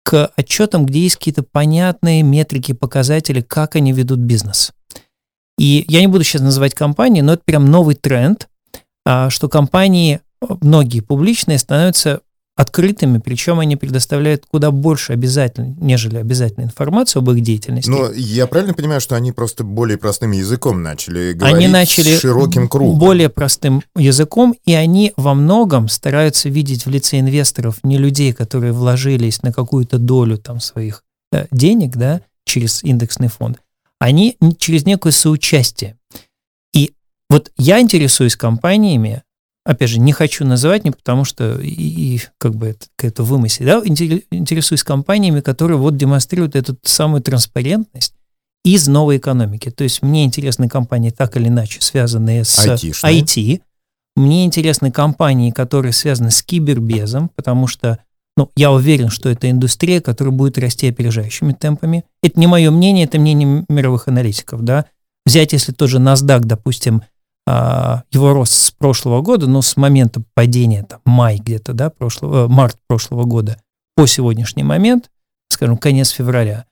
к 0.03 0.31
отчетам, 0.37 0.85
где 0.87 1.01
есть 1.01 1.17
какие-то 1.17 1.43
понятные 1.43 2.23
метрики, 2.23 2.73
показатели, 2.73 3.41
как 3.41 3.77
они 3.77 3.93
ведут 3.93 4.19
бизнес. 4.19 4.73
И 5.59 5.85
я 5.89 6.01
не 6.01 6.09
буду 6.09 6.25
сейчас 6.25 6.43
называть 6.43 6.75
компании, 6.75 7.21
но 7.21 7.35
это 7.35 7.43
прям 7.45 7.67
новый 7.67 7.95
тренд, 7.95 8.49
а, 9.07 9.31
что 9.31 9.49
компании, 9.49 10.21
многие 10.61 11.01
публичные, 11.01 11.59
становятся 11.59 12.21
открытыми, 12.57 13.19
причем 13.19 13.59
они 13.59 13.75
предоставляют 13.75 14.45
куда 14.49 14.71
больше 14.71 15.13
обязательно, 15.13 15.75
нежели 15.81 16.19
обязательной 16.19 16.67
информацию 16.67 17.21
об 17.21 17.31
их 17.31 17.43
деятельности. 17.43 17.91
Но 17.91 18.13
я 18.13 18.47
правильно 18.47 18.75
понимаю, 18.75 19.01
что 19.01 19.17
они 19.17 19.33
просто 19.33 19.65
более 19.65 19.99
простым 19.99 20.31
языком 20.31 20.81
начали 20.83 21.33
говорить 21.33 21.57
они 21.57 21.69
начали 21.69 22.17
широким 22.17 22.69
кругом? 22.69 22.99
более 22.99 23.29
простым 23.29 23.83
языком, 23.97 24.55
и 24.65 24.73
они 24.73 25.13
во 25.17 25.35
многом 25.35 25.89
стараются 25.89 26.49
видеть 26.49 26.87
в 26.87 26.91
лице 26.91 27.19
инвесторов 27.19 27.79
не 27.83 27.99
людей, 27.99 28.33
которые 28.33 28.73
вложились 28.73 29.43
на 29.43 29.53
какую-то 29.53 29.99
долю 29.99 30.39
там 30.39 30.61
своих 30.61 31.03
э, 31.33 31.47
денег, 31.51 31.97
да, 31.97 32.21
через 32.45 32.85
индексный 32.85 33.29
фонд, 33.29 33.59
они 33.99 34.37
через 34.59 34.87
некое 34.87 35.11
соучастие. 35.11 35.97
И 36.73 36.93
вот 37.29 37.51
я 37.57 37.81
интересуюсь 37.81 38.37
компаниями, 38.37 39.25
опять 39.65 39.91
же, 39.91 39.99
не 39.99 40.13
хочу 40.13 40.45
называть, 40.45 40.85
не 40.85 40.91
потому 40.91 41.25
что 41.25 41.59
и, 41.61 41.69
и 41.69 42.23
как 42.39 42.55
бы 42.55 42.69
это 42.69 42.87
какая-то 42.97 43.23
вымысел, 43.23 43.65
да, 43.65 43.83
интере- 43.85 44.25
интересуюсь 44.31 44.85
компаниями, 44.85 45.41
которые 45.41 45.79
вот 45.79 45.97
демонстрируют 45.97 46.55
эту 46.57 46.77
самую 46.83 47.23
транспарентность 47.23 48.15
из 48.65 48.89
новой 48.89 49.19
экономики. 49.19 49.71
То 49.71 49.85
есть 49.85 50.03
мне 50.03 50.25
интересны 50.25 50.69
компании 50.69 51.11
так 51.11 51.37
или 51.37 51.49
иначе, 51.49 51.81
связанные 51.81 52.45
с 52.45 52.59
Айтишные. 52.67 53.21
IT. 53.21 53.63
Мне 54.17 54.45
интересны 54.45 54.93
компании, 54.93 55.51
которые 55.51 55.93
связаны 55.93 56.31
с 56.31 56.43
кибербезом, 56.43 57.31
потому 57.35 57.67
что 57.67 57.99
ну, 58.37 58.51
я 58.57 58.73
уверен, 58.73 59.11
что 59.11 59.29
это 59.29 59.51
индустрия, 59.51 60.01
которая 60.01 60.35
будет 60.35 60.59
расти 60.59 60.89
опережающими 60.89 61.53
темпами. 61.53 62.05
Это 62.23 62.39
не 62.39 62.47
мое 62.47 62.71
мнение, 62.71 63.05
это 63.05 63.19
мнение 63.19 63.65
мировых 63.69 64.09
аналитиков. 64.09 64.63
Да? 64.63 64.87
Взять, 65.25 65.53
если 65.53 65.73
тоже 65.73 65.99
NASDAQ, 65.99 66.41
допустим, 66.41 67.03
его 67.47 68.33
рост 68.33 68.55
с 68.55 68.71
прошлого 68.71 69.21
года, 69.21 69.47
но 69.47 69.61
с 69.61 69.77
момента 69.77 70.23
падения, 70.35 70.83
там, 70.83 71.01
май 71.05 71.39
где-то, 71.39 71.75
да, 71.75 71.91
прошлого, 71.91 72.47
э, 72.47 72.49
март 72.49 72.79
прошлого 72.87 73.25
года 73.25 73.59
по 73.97 74.07
сегодняшний 74.07 74.63
момент, 74.63 75.11
скажем, 75.49 75.77
конец 75.77 76.11
февраля, 76.11 76.65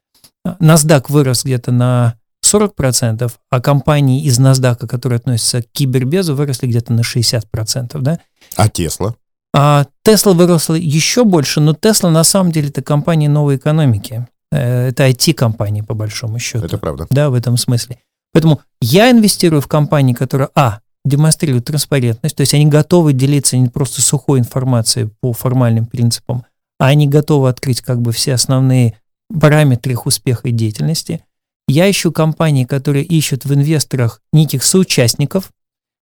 NASDAQ 0.47 1.05
вырос 1.09 1.45
где-то 1.45 1.73
на 1.73 2.17
40%, 2.45 3.31
а 3.51 3.61
компании 3.61 4.25
из 4.25 4.41
NASDAQ, 4.41 4.87
которые 4.87 5.19
относятся 5.19 5.63
к 5.63 5.67
кибербезу, 5.73 6.35
выросли 6.35 6.67
где-то 6.67 6.93
на 6.93 7.01
60%, 7.01 7.99
да. 8.01 8.19
А 8.57 8.69
Тесла? 8.69 9.15
А 9.55 9.87
Tesla 10.07 10.33
выросла 10.33 10.75
еще 10.75 11.25
больше, 11.25 11.61
но 11.61 11.73
Tesla 11.73 12.09
на 12.09 12.25
самом 12.25 12.53
деле 12.53 12.71
это 12.71 12.83
компания 12.83 13.29
новой 13.29 13.57
экономики. 13.57 14.27
Э, 14.51 14.89
Это 14.89 15.09
IT-компания, 15.09 15.83
по 15.83 15.95
большому 15.95 16.39
счету. 16.39 16.65
Это 16.65 16.79
правда. 16.79 17.07
Да, 17.11 17.31
в 17.31 17.35
этом 17.35 17.57
смысле. 17.57 17.99
Поэтому 18.33 18.61
я 18.81 19.11
инвестирую 19.11 19.61
в 19.61 19.69
компании, 19.69 20.15
которые, 20.15 20.49
а, 20.55 20.81
демонстрируют 21.05 21.67
транспарентность, 21.67 22.37
то 22.37 22.43
есть 22.43 22.55
они 22.55 22.67
готовы 22.67 23.13
делиться 23.13 23.57
не 23.57 23.69
просто 23.69 24.01
сухой 24.03 24.39
информацией 24.39 25.11
по 25.21 25.33
формальным 25.33 25.87
принципам, 25.87 26.45
а 26.79 26.87
они 26.87 27.09
готовы 27.09 27.49
открыть 27.49 27.81
как 27.81 28.01
бы 28.01 28.13
все 28.13 28.35
основные 28.35 28.99
параметры 29.29 29.93
их 29.93 30.07
успеха 30.07 30.49
и 30.49 30.53
деятельности. 30.53 31.25
Я 31.69 31.91
ищу 31.91 32.13
компании, 32.13 32.65
которые 32.65 33.05
ищут 33.05 33.45
в 33.45 33.55
инвесторах 33.55 34.21
неких 34.33 34.63
соучастников, 34.65 35.51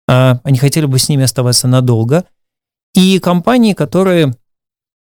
а, 0.07 0.39
они 0.43 0.57
хотели 0.57 0.85
бы 0.85 0.99
с 0.99 1.07
ними 1.07 1.23
оставаться 1.23 1.67
надолго, 1.67 2.25
и 2.93 3.19
компании, 3.19 3.73
которые, 3.73 4.35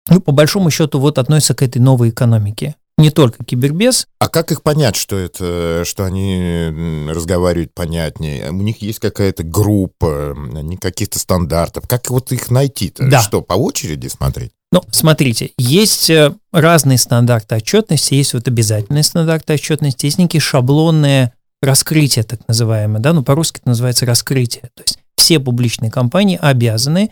ну, 0.10 0.19
по 0.19 0.32
большому 0.32 0.71
счету, 0.71 0.99
вот 0.99 1.19
относятся 1.19 1.54
к 1.54 1.62
этой 1.62 1.80
новой 1.80 2.10
экономике. 2.10 2.75
Не 2.97 3.10
только 3.10 3.43
кибербез, 3.43 4.08
А 4.19 4.29
как 4.29 4.51
их 4.53 4.63
понять, 4.63 4.95
что 4.95 5.17
это, 5.17 5.84
что 5.86 6.05
они 6.05 6.71
разговаривают 7.10 7.73
понятнее? 7.73 8.49
У 8.51 8.62
них 8.62 8.81
есть 8.81 8.99
какая-то 8.99 9.43
группа, 9.43 10.31
они 10.31 10.77
каких-то 10.77 11.19
стандартов. 11.19 11.88
Как 11.89 12.10
вот 12.10 12.31
их 12.31 12.49
найти-то? 12.49 13.10
Да. 13.10 13.21
Что, 13.21 13.41
по 13.41 13.53
очереди 13.53 14.08
смотреть? 14.08 14.51
Ну, 14.71 14.81
смотрите, 14.91 15.51
есть 15.58 16.10
э, 16.10 16.34
разные 16.51 16.97
стандарты 16.97 17.55
отчетности, 17.55 18.13
есть 18.13 18.34
вот 18.34 18.47
обязательные 18.47 19.03
стандарты 19.03 19.53
отчетности, 19.53 20.05
есть 20.05 20.17
некие 20.17 20.41
шаблонные 20.41 21.34
раскрытия, 21.62 22.23
так 22.23 22.47
называемые, 22.47 23.01
да, 23.01 23.13
ну, 23.13 23.23
по-русски 23.23 23.60
это 23.60 23.69
называется 23.69 24.05
раскрытие. 24.05 24.69
То 24.73 24.84
есть 24.84 24.99
все 25.17 25.39
публичные 25.39 25.91
компании 25.91 26.38
обязаны 26.41 27.12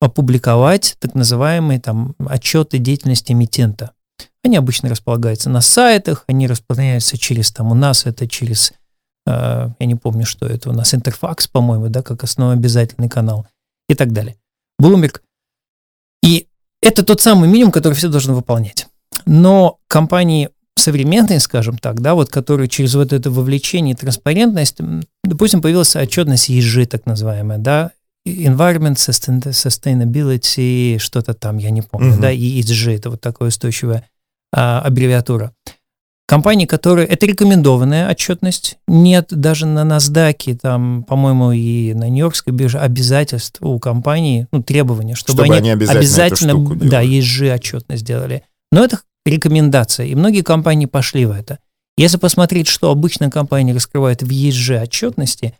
опубликовать 0.00 0.96
так 1.00 1.14
называемые 1.14 1.80
там 1.80 2.14
отчеты 2.26 2.78
деятельности 2.78 3.32
эмитента. 3.32 3.92
Они 4.44 4.56
обычно 4.56 4.88
располагаются 4.88 5.50
на 5.50 5.60
сайтах, 5.60 6.24
они 6.28 6.46
распространяются 6.46 7.18
через 7.18 7.50
там 7.50 7.72
у 7.72 7.74
нас 7.74 8.06
это 8.06 8.28
через, 8.28 8.72
э, 9.26 9.68
я 9.78 9.86
не 9.86 9.96
помню, 9.96 10.24
что 10.24 10.46
это 10.46 10.70
у 10.70 10.72
нас, 10.72 10.94
Интерфакс, 10.94 11.48
по-моему, 11.48 11.88
да, 11.88 12.02
как 12.02 12.22
основной 12.24 12.56
обязательный 12.56 13.08
канал 13.08 13.46
и 13.88 13.94
так 13.94 14.12
далее. 14.12 14.36
Bloomberg. 14.80 15.20
И 16.22 16.46
это 16.80 17.02
тот 17.02 17.20
самый 17.20 17.48
минимум, 17.48 17.72
который 17.72 17.94
все 17.94 18.08
должны 18.08 18.32
выполнять. 18.34 18.86
Но 19.26 19.78
компании 19.88 20.50
современные, 20.76 21.40
скажем 21.40 21.76
так, 21.76 22.00
да, 22.00 22.14
вот 22.14 22.30
которые 22.30 22.68
через 22.68 22.94
вот 22.94 23.12
это 23.12 23.30
вовлечение 23.32 23.94
и 23.94 23.96
транспарентность, 23.96 24.76
допустим, 25.24 25.60
появилась 25.60 25.96
отчетность 25.96 26.48
ESG, 26.48 26.86
так 26.86 27.04
называемая, 27.06 27.58
да, 27.58 27.90
Environment 28.26 28.94
Sustain- 28.94 29.40
Sustainability, 29.42 30.98
что-то 30.98 31.34
там, 31.34 31.58
я 31.58 31.70
не 31.70 31.82
помню, 31.82 32.12
Мгм. 32.12 32.20
да, 32.20 32.30
и 32.30 32.60
ESG, 32.60 32.94
это 32.96 33.10
вот 33.10 33.20
такая 33.20 33.48
устойчивая 33.48 34.08
а, 34.52 34.80
аббревиатура. 34.80 35.52
Компании, 36.26 36.66
которые... 36.66 37.08
Это 37.08 37.24
рекомендованная 37.24 38.10
отчетность. 38.10 38.76
Нет 38.86 39.28
даже 39.30 39.64
на 39.64 39.80
NASDAQ, 39.84 40.58
там, 40.60 41.04
по-моему, 41.04 41.52
и 41.52 41.94
на 41.94 42.10
Нью-Йоркской 42.10 42.52
бирже 42.52 42.78
обязательств 42.78 43.62
у 43.62 43.78
компании, 43.78 44.46
ну, 44.52 44.62
требования, 44.62 45.14
чтобы, 45.14 45.44
Чтобы 45.44 45.56
они 45.56 45.70
обязательно 45.70 46.50
эту 46.50 46.66
штуку 46.66 46.74
да, 46.74 47.02
делали. 47.02 47.18
ESG 47.18 47.54
отчетность 47.54 48.02
сделали. 48.02 48.42
Но 48.70 48.84
это 48.84 49.00
рекомендация. 49.24 50.04
И 50.04 50.14
многие 50.14 50.42
компании 50.42 50.84
пошли 50.84 51.24
в 51.24 51.30
это. 51.30 51.60
Если 51.96 52.18
посмотреть, 52.18 52.68
что 52.68 52.90
обычно 52.90 53.30
компании 53.30 53.72
раскрывают 53.72 54.22
в 54.22 54.28
ESG 54.28 54.82
отчетности, 54.82 55.54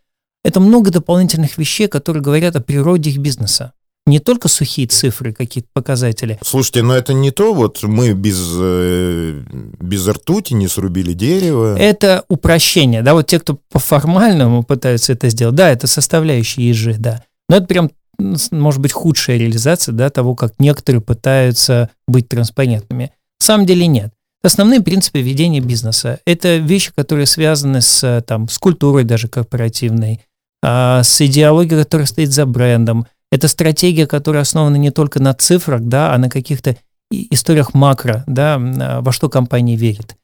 это 0.45 0.61
много 0.61 0.91
дополнительных 0.91 1.57
вещей, 1.57 1.89
которые 1.89 2.23
говорят 2.23 2.57
о 2.57 2.61
природе 2.61 3.09
их 3.09 3.19
бизнеса. 3.19 3.73
Не 4.09 4.21
только 4.21 4.49
сухие 4.49 4.87
цифры, 4.87 5.35
какие-то 5.35 5.69
показатели. 5.75 6.39
Слушайте, 6.43 6.83
но 6.83 6.97
это 6.97 7.13
не 7.13 7.31
то, 7.31 7.53
вот 7.53 7.83
мы 7.83 8.15
без, 8.15 8.41
э, 8.59 9.43
без 9.81 10.09
ртути 10.09 10.55
не 10.55 10.67
срубили 10.67 11.13
дерево. 11.13 11.77
Это 11.79 12.25
упрощение, 12.29 13.03
да, 13.03 13.13
вот 13.13 13.27
те, 13.27 13.39
кто 13.39 13.59
по-формальному 13.71 14.63
пытаются 14.63 15.13
это 15.13 15.29
сделать, 15.29 15.57
да, 15.57 15.71
это 15.71 15.87
составляющие 15.87 16.71
ESG, 16.71 16.97
да. 16.99 17.23
Но 17.51 17.57
это 17.57 17.67
прям, 17.67 17.91
может 18.51 18.81
быть, 18.81 18.93
худшая 18.93 19.37
реализация, 19.37 19.93
да, 19.93 20.09
того, 20.09 20.35
как 20.35 20.55
некоторые 20.59 21.03
пытаются 21.03 21.91
быть 22.07 22.31
транспарентными. 22.31 23.13
На 23.41 23.45
самом 23.45 23.67
деле 23.67 23.87
нет. 23.87 24.15
Основные 24.43 24.81
принципы 24.81 25.21
ведения 25.21 25.61
бизнеса– 25.61 26.21
это 26.25 26.57
вещи, 26.57 26.93
которые 26.97 27.27
связаны 27.27 27.83
с, 27.83 28.25
там, 28.27 28.49
с 28.49 28.57
культурой 28.57 29.05
даже 29.05 29.29
корпоративной, 29.29 30.21
а, 30.63 31.03
с 31.03 31.21
идеологией, 31.21 31.83
которая 31.83 32.07
стоит 32.07 32.33
за 32.33 32.47
брендом. 32.47 33.07
Это 33.31 33.49
стратегия, 33.49 34.07
которая 34.07 34.43
основана 34.43 34.77
не 34.77 34.91
только 34.91 35.21
на 35.21 35.35
цифрах, 35.35 35.83
да, 35.83 36.15
а 36.15 36.19
на 36.19 36.31
каких-то 36.31 36.77
историях 37.11 37.75
макро, 37.75 38.25
да, 38.27 38.57
а, 38.57 39.01
во 39.01 39.13
что 39.13 39.29
компания 39.29 39.77
верит. 39.77 40.17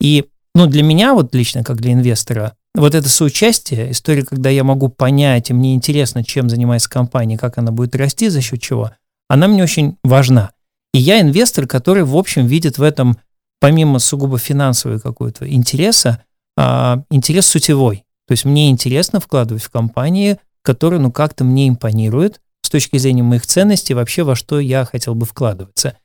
И 0.00 0.26
ну, 0.54 0.66
для 0.66 0.82
меня, 0.82 1.14
вот 1.14 1.34
лично, 1.34 1.64
как 1.64 1.80
для 1.80 1.92
инвестора, 1.92 2.56
вот 2.74 2.94
это 2.94 3.08
соучастие, 3.08 3.92
история, 3.92 4.24
когда 4.24 4.50
я 4.50 4.64
могу 4.64 4.88
понять, 4.88 5.50
и 5.50 5.54
мне 5.54 5.74
интересно, 5.74 6.24
чем 6.24 6.48
занимается 6.48 6.90
компания, 6.90 7.38
как 7.38 7.58
она 7.58 7.70
будет 7.70 7.94
расти, 7.96 8.28
за 8.28 8.40
счет 8.40 8.60
чего, 8.60 8.90
она 9.28 9.48
мне 9.48 9.62
очень 9.62 9.96
важна. 10.02 10.52
И 10.92 10.98
я 10.98 11.20
инвестор, 11.20 11.66
который, 11.66 12.04
в 12.04 12.16
общем, 12.16 12.46
видит 12.46 12.78
в 12.78 12.82
этом, 12.82 13.16
помимо 13.60 13.98
сугубо 13.98 14.38
финансового 14.38 14.98
какого-то 14.98 15.50
интереса, 15.50 16.22
а, 16.56 17.02
интерес 17.10 17.46
сутевой. 17.46 18.04
То 18.26 18.32
есть 18.32 18.44
мне 18.44 18.70
интересно 18.70 19.20
вкладывать 19.20 19.62
в 19.62 19.70
компании, 19.70 20.38
которые, 20.62 21.00
ну, 21.00 21.12
как-то 21.12 21.44
мне 21.44 21.68
импонируют 21.68 22.40
с 22.62 22.70
точки 22.70 22.96
зрения 22.96 23.22
моих 23.22 23.46
ценностей, 23.46 23.94
вообще 23.94 24.22
во 24.22 24.36
что 24.36 24.60
я 24.60 24.84
хотел 24.84 25.14
бы 25.14 25.26
вкладываться. 25.26 25.96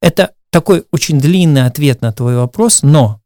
Это 0.00 0.32
такой 0.50 0.84
очень 0.90 1.18
длинный 1.18 1.66
ответ 1.66 2.02
на 2.02 2.12
твой 2.12 2.36
вопрос, 2.36 2.82
но 2.82 3.20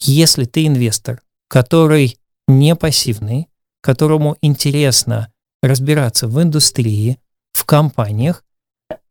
если 0.00 0.44
ты 0.44 0.66
инвестор, 0.66 1.22
который 1.48 2.18
не 2.48 2.74
пассивный, 2.74 3.48
которому 3.80 4.36
интересно 4.42 5.30
разбираться 5.62 6.26
в 6.26 6.42
индустрии, 6.42 7.18
в 7.52 7.64
компаниях, 7.64 8.42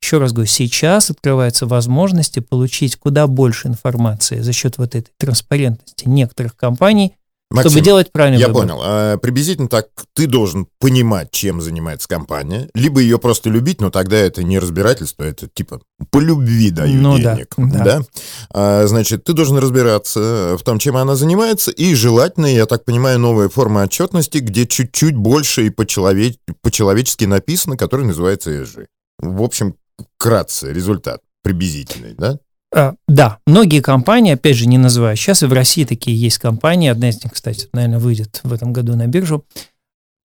еще 0.01 0.17
раз 0.17 0.33
говорю, 0.33 0.49
сейчас 0.49 1.09
открываются 1.09 1.65
возможности 1.65 2.39
получить 2.39 2.97
куда 2.97 3.27
больше 3.27 3.69
информации 3.69 4.39
за 4.39 4.51
счет 4.51 4.77
вот 4.77 4.95
этой 4.95 5.11
транспарентности 5.17 6.07
некоторых 6.07 6.55
компаний, 6.55 7.15
Максим, 7.53 7.69
чтобы 7.69 7.85
делать 7.85 8.11
правильный 8.11 8.39
я 8.39 8.47
выбор. 8.47 8.63
понял. 8.63 8.81
А, 8.83 9.17
приблизительно 9.17 9.67
так 9.67 9.87
ты 10.13 10.25
должен 10.25 10.67
понимать, 10.79 11.29
чем 11.29 11.61
занимается 11.61 12.07
компания, 12.07 12.67
либо 12.73 12.99
ее 12.99 13.19
просто 13.19 13.51
любить, 13.51 13.79
но 13.79 13.91
тогда 13.91 14.17
это 14.17 14.43
не 14.43 14.57
разбирательство, 14.57 15.23
это 15.23 15.47
типа 15.47 15.79
по 16.09 16.19
любви 16.19 16.71
даю 16.71 16.99
ну, 16.99 17.17
денег. 17.17 17.53
Да, 17.57 17.83
да. 17.83 18.01
А, 18.49 18.87
значит, 18.87 19.23
ты 19.23 19.33
должен 19.33 19.57
разбираться 19.59 20.57
в 20.59 20.63
том, 20.63 20.79
чем 20.79 20.97
она 20.97 21.15
занимается, 21.15 21.69
и 21.69 21.93
желательно, 21.93 22.47
я 22.47 22.65
так 22.65 22.85
понимаю, 22.85 23.19
новая 23.19 23.49
форма 23.49 23.83
отчетности, 23.83 24.39
где 24.39 24.65
чуть-чуть 24.65 25.15
больше 25.15 25.67
и 25.67 25.69
по-человеч- 25.69 26.39
по-человечески 26.63 27.25
написано, 27.25 27.77
который 27.77 28.07
называется 28.07 28.49
ESG. 28.49 28.87
В 29.19 29.43
общем, 29.43 29.75
вкратце 30.17 30.73
результат 30.73 31.21
приблизительный, 31.43 32.15
да? 32.15 32.39
А, 32.75 32.95
да, 33.07 33.37
многие 33.45 33.81
компании, 33.81 34.33
опять 34.33 34.55
же, 34.55 34.65
не 34.65 34.77
называю 34.77 35.15
сейчас, 35.15 35.43
и 35.43 35.45
в 35.45 35.53
России 35.53 35.85
такие 35.85 36.19
есть 36.19 36.39
компании, 36.39 36.89
одна 36.89 37.09
из 37.09 37.23
них, 37.23 37.33
кстати, 37.33 37.67
наверное, 37.71 37.99
выйдет 37.99 38.39
в 38.43 38.51
этом 38.51 38.73
году 38.73 38.95
на 38.95 39.05
биржу, 39.05 39.45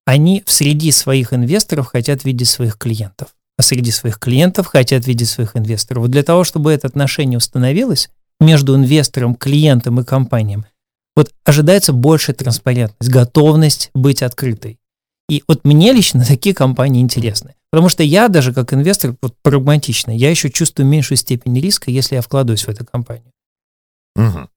они 0.06 0.42
в 0.46 0.50
среди 0.50 0.90
своих 0.90 1.34
инвесторов 1.34 1.88
хотят 1.88 2.24
видеть 2.24 2.48
своих 2.48 2.78
клиентов, 2.78 3.34
а 3.58 3.62
среди 3.62 3.90
своих 3.90 4.18
клиентов 4.18 4.66
хотят 4.66 5.06
видеть 5.06 5.28
своих 5.28 5.56
инвесторов. 5.56 6.04
Вот 6.04 6.10
для 6.10 6.22
того, 6.22 6.44
чтобы 6.44 6.72
это 6.72 6.86
отношение 6.86 7.36
установилось 7.36 8.08
между 8.40 8.74
инвестором, 8.74 9.34
клиентом 9.34 10.00
и 10.00 10.04
компанией, 10.04 10.64
вот 11.14 11.30
ожидается 11.44 11.92
большая 11.92 12.34
транспарентность, 12.34 13.10
готовность 13.10 13.90
быть 13.92 14.22
открытой. 14.22 14.78
И 15.28 15.44
вот 15.46 15.64
мне 15.64 15.92
лично 15.92 16.24
такие 16.24 16.54
компании 16.54 17.02
интересны. 17.02 17.54
Потому 17.70 17.90
что 17.90 18.02
я 18.02 18.28
даже 18.28 18.54
как 18.54 18.72
инвестор 18.72 19.14
вот, 19.20 19.34
прагматично, 19.42 20.10
я 20.10 20.30
еще 20.30 20.50
чувствую 20.50 20.86
меньшую 20.86 21.18
степень 21.18 21.60
риска, 21.60 21.90
если 21.90 22.14
я 22.14 22.22
вкладываюсь 22.22 22.64
в 22.64 22.68
эту 22.68 22.86
компанию. 22.86 23.30
Угу. 24.16 24.48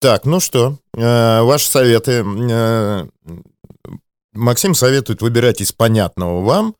Так, 0.00 0.24
ну 0.24 0.40
что, 0.40 0.78
э, 0.94 1.42
ваши 1.42 1.68
советы. 1.68 2.24
Э, 2.50 3.06
Максим 4.32 4.74
советует 4.74 5.22
выбирать 5.22 5.60
из 5.60 5.72
понятного 5.72 6.44
вам 6.44 6.74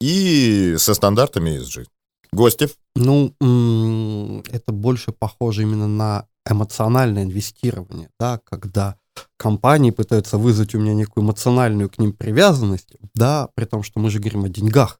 и 0.00 0.76
со 0.78 0.94
стандартами 0.94 1.50
ESG. 1.50 1.86
Гостев? 2.32 2.76
Ну, 2.96 3.34
это 4.50 4.72
больше 4.72 5.12
похоже 5.12 5.62
именно 5.62 5.86
на 5.86 6.26
эмоциональное 6.48 7.24
инвестирование, 7.24 8.08
да, 8.18 8.40
когда 8.44 8.96
компании 9.36 9.90
пытаются 9.90 10.38
вызвать 10.38 10.74
у 10.74 10.78
меня 10.78 10.94
некую 10.94 11.24
эмоциональную 11.24 11.90
к 11.90 11.98
ним 11.98 12.12
привязанность, 12.12 12.88
да, 13.14 13.48
при 13.54 13.64
том, 13.64 13.82
что 13.82 14.00
мы 14.00 14.10
же 14.10 14.18
говорим 14.18 14.44
о 14.44 14.48
деньгах. 14.48 14.98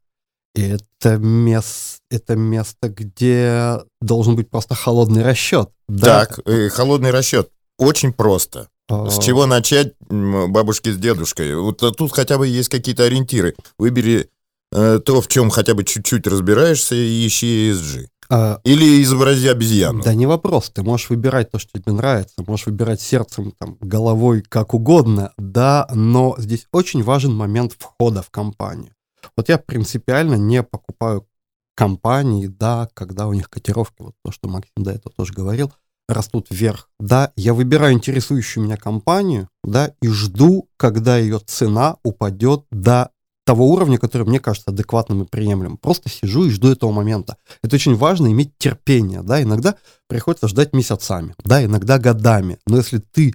И 0.55 0.63
это, 0.63 1.17
мест, 1.17 2.01
это 2.11 2.37
место, 2.37 2.89
где 2.89 3.81
должен 4.01 4.37
быть 4.37 4.51
просто 4.51 4.75
холодный 4.75 5.23
расчет. 5.23 5.71
Да? 5.89 6.27
Так, 6.27 6.41
э, 6.47 6.69
холодный 6.69 7.11
расчет. 7.11 7.51
Очень 7.79 8.13
просто. 8.13 8.69
А... 8.89 9.09
С 9.09 9.19
чего 9.19 9.47
начать 9.47 9.95
бабушки 10.09 10.91
с 10.91 10.99
дедушкой? 10.99 11.57
Вот 11.57 11.79
тут 11.79 12.13
хотя 12.13 12.37
бы 12.37 12.47
есть 12.47 12.69
какие-то 12.69 13.05
ориентиры. 13.05 13.55
Выбери 13.79 14.29
э, 14.73 15.01
то, 15.05 15.23
в 15.23 15.29
чем 15.29 15.49
хотя 15.49 15.75
бы 15.75 15.85
чуть-чуть 15.85 16.27
разбираешься, 16.27 16.95
и 16.95 17.27
ищи 17.27 17.71
ESG. 17.71 18.09
А, 18.35 18.61
Или 18.65 19.03
изобрази 19.03 19.49
обезьяну. 19.49 20.03
Да 20.03 20.15
не 20.15 20.25
вопрос, 20.25 20.71
ты 20.71 20.83
можешь 20.83 21.11
выбирать 21.11 21.51
то, 21.51 21.59
что 21.59 21.79
тебе 21.79 21.93
нравится, 21.93 22.43
можешь 22.47 22.65
выбирать 22.65 23.03
сердцем, 23.03 23.53
там, 23.59 23.77
головой, 23.83 24.41
как 24.41 24.73
угодно, 24.73 25.35
да, 25.37 25.87
но 25.93 26.35
здесь 26.39 26.67
очень 26.73 27.03
важен 27.03 27.35
момент 27.35 27.77
входа 27.79 28.23
в 28.23 28.31
компанию. 28.31 28.95
Вот 29.37 29.51
я 29.51 29.59
принципиально 29.59 30.37
не 30.37 30.63
покупаю 30.63 31.27
компании, 31.75 32.47
да, 32.47 32.89
когда 32.95 33.29
у 33.29 33.35
них 33.35 33.51
котировки, 33.51 33.97
вот 33.99 34.15
то, 34.25 34.33
что 34.33 34.49
Максим 34.49 34.83
до 34.83 34.93
этого 34.93 35.13
тоже 35.15 35.35
говорил, 35.35 35.71
растут 36.09 36.47
вверх. 36.49 36.89
Да, 36.99 37.33
я 37.37 37.53
выбираю 37.53 37.93
интересующую 37.93 38.65
меня 38.65 38.79
компанию, 38.79 39.51
да, 39.63 39.93
и 40.01 40.09
жду, 40.09 40.71
когда 40.79 41.19
ее 41.19 41.39
цена 41.39 41.97
упадет 42.03 42.65
до 42.71 43.11
того 43.45 43.71
уровня, 43.71 43.99
который 43.99 44.27
мне 44.27 44.41
кажется 44.41 44.71
адекватным 44.71 45.23
и 45.23 45.27
приемлемым. 45.27 45.77
Просто 45.77 46.09
сижу 46.09 46.45
и 46.45 46.51
жду 46.51 46.71
этого 46.71 46.93
момента. 46.93 47.37
Это 47.63 47.77
очень 47.77 47.97
важно 47.97 48.29
иметь 48.29 48.57
терпение, 48.59 49.23
да, 49.23 49.43
иногда 49.43 49.77
приходится 50.09 50.49
ждать 50.49 50.73
месяцами, 50.73 51.35
да, 51.45 51.65
иногда 51.65 51.99
годами. 51.99 52.59
Но 52.67 52.77
если 52.77 52.99
ты 52.99 53.35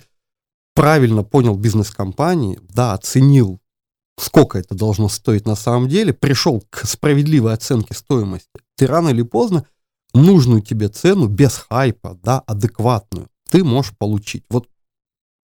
правильно 0.74 1.24
понял 1.24 1.56
бизнес 1.56 1.90
компании, 1.90 2.60
да, 2.70 2.94
оценил, 2.94 3.60
сколько 4.18 4.58
это 4.58 4.76
должно 4.76 5.10
стоить 5.10 5.46
на 5.46 5.56
самом 5.56 5.90
деле, 5.90 6.14
пришел 6.14 6.64
к 6.70 6.86
справедливой 6.86 7.54
оценке 7.54 7.94
стоимости, 7.94 8.50
ты 8.76 8.88
рано 8.88 9.10
или 9.10 9.24
поздно 9.24 9.66
нужную 10.14 10.62
тебе 10.62 10.88
цену 10.88 11.28
без 11.28 11.58
хайпа, 11.58 12.18
да, 12.24 12.40
адекватную, 12.40 13.28
ты 13.50 13.64
можешь 13.64 13.98
получить. 13.98 14.46
Вот 14.50 14.70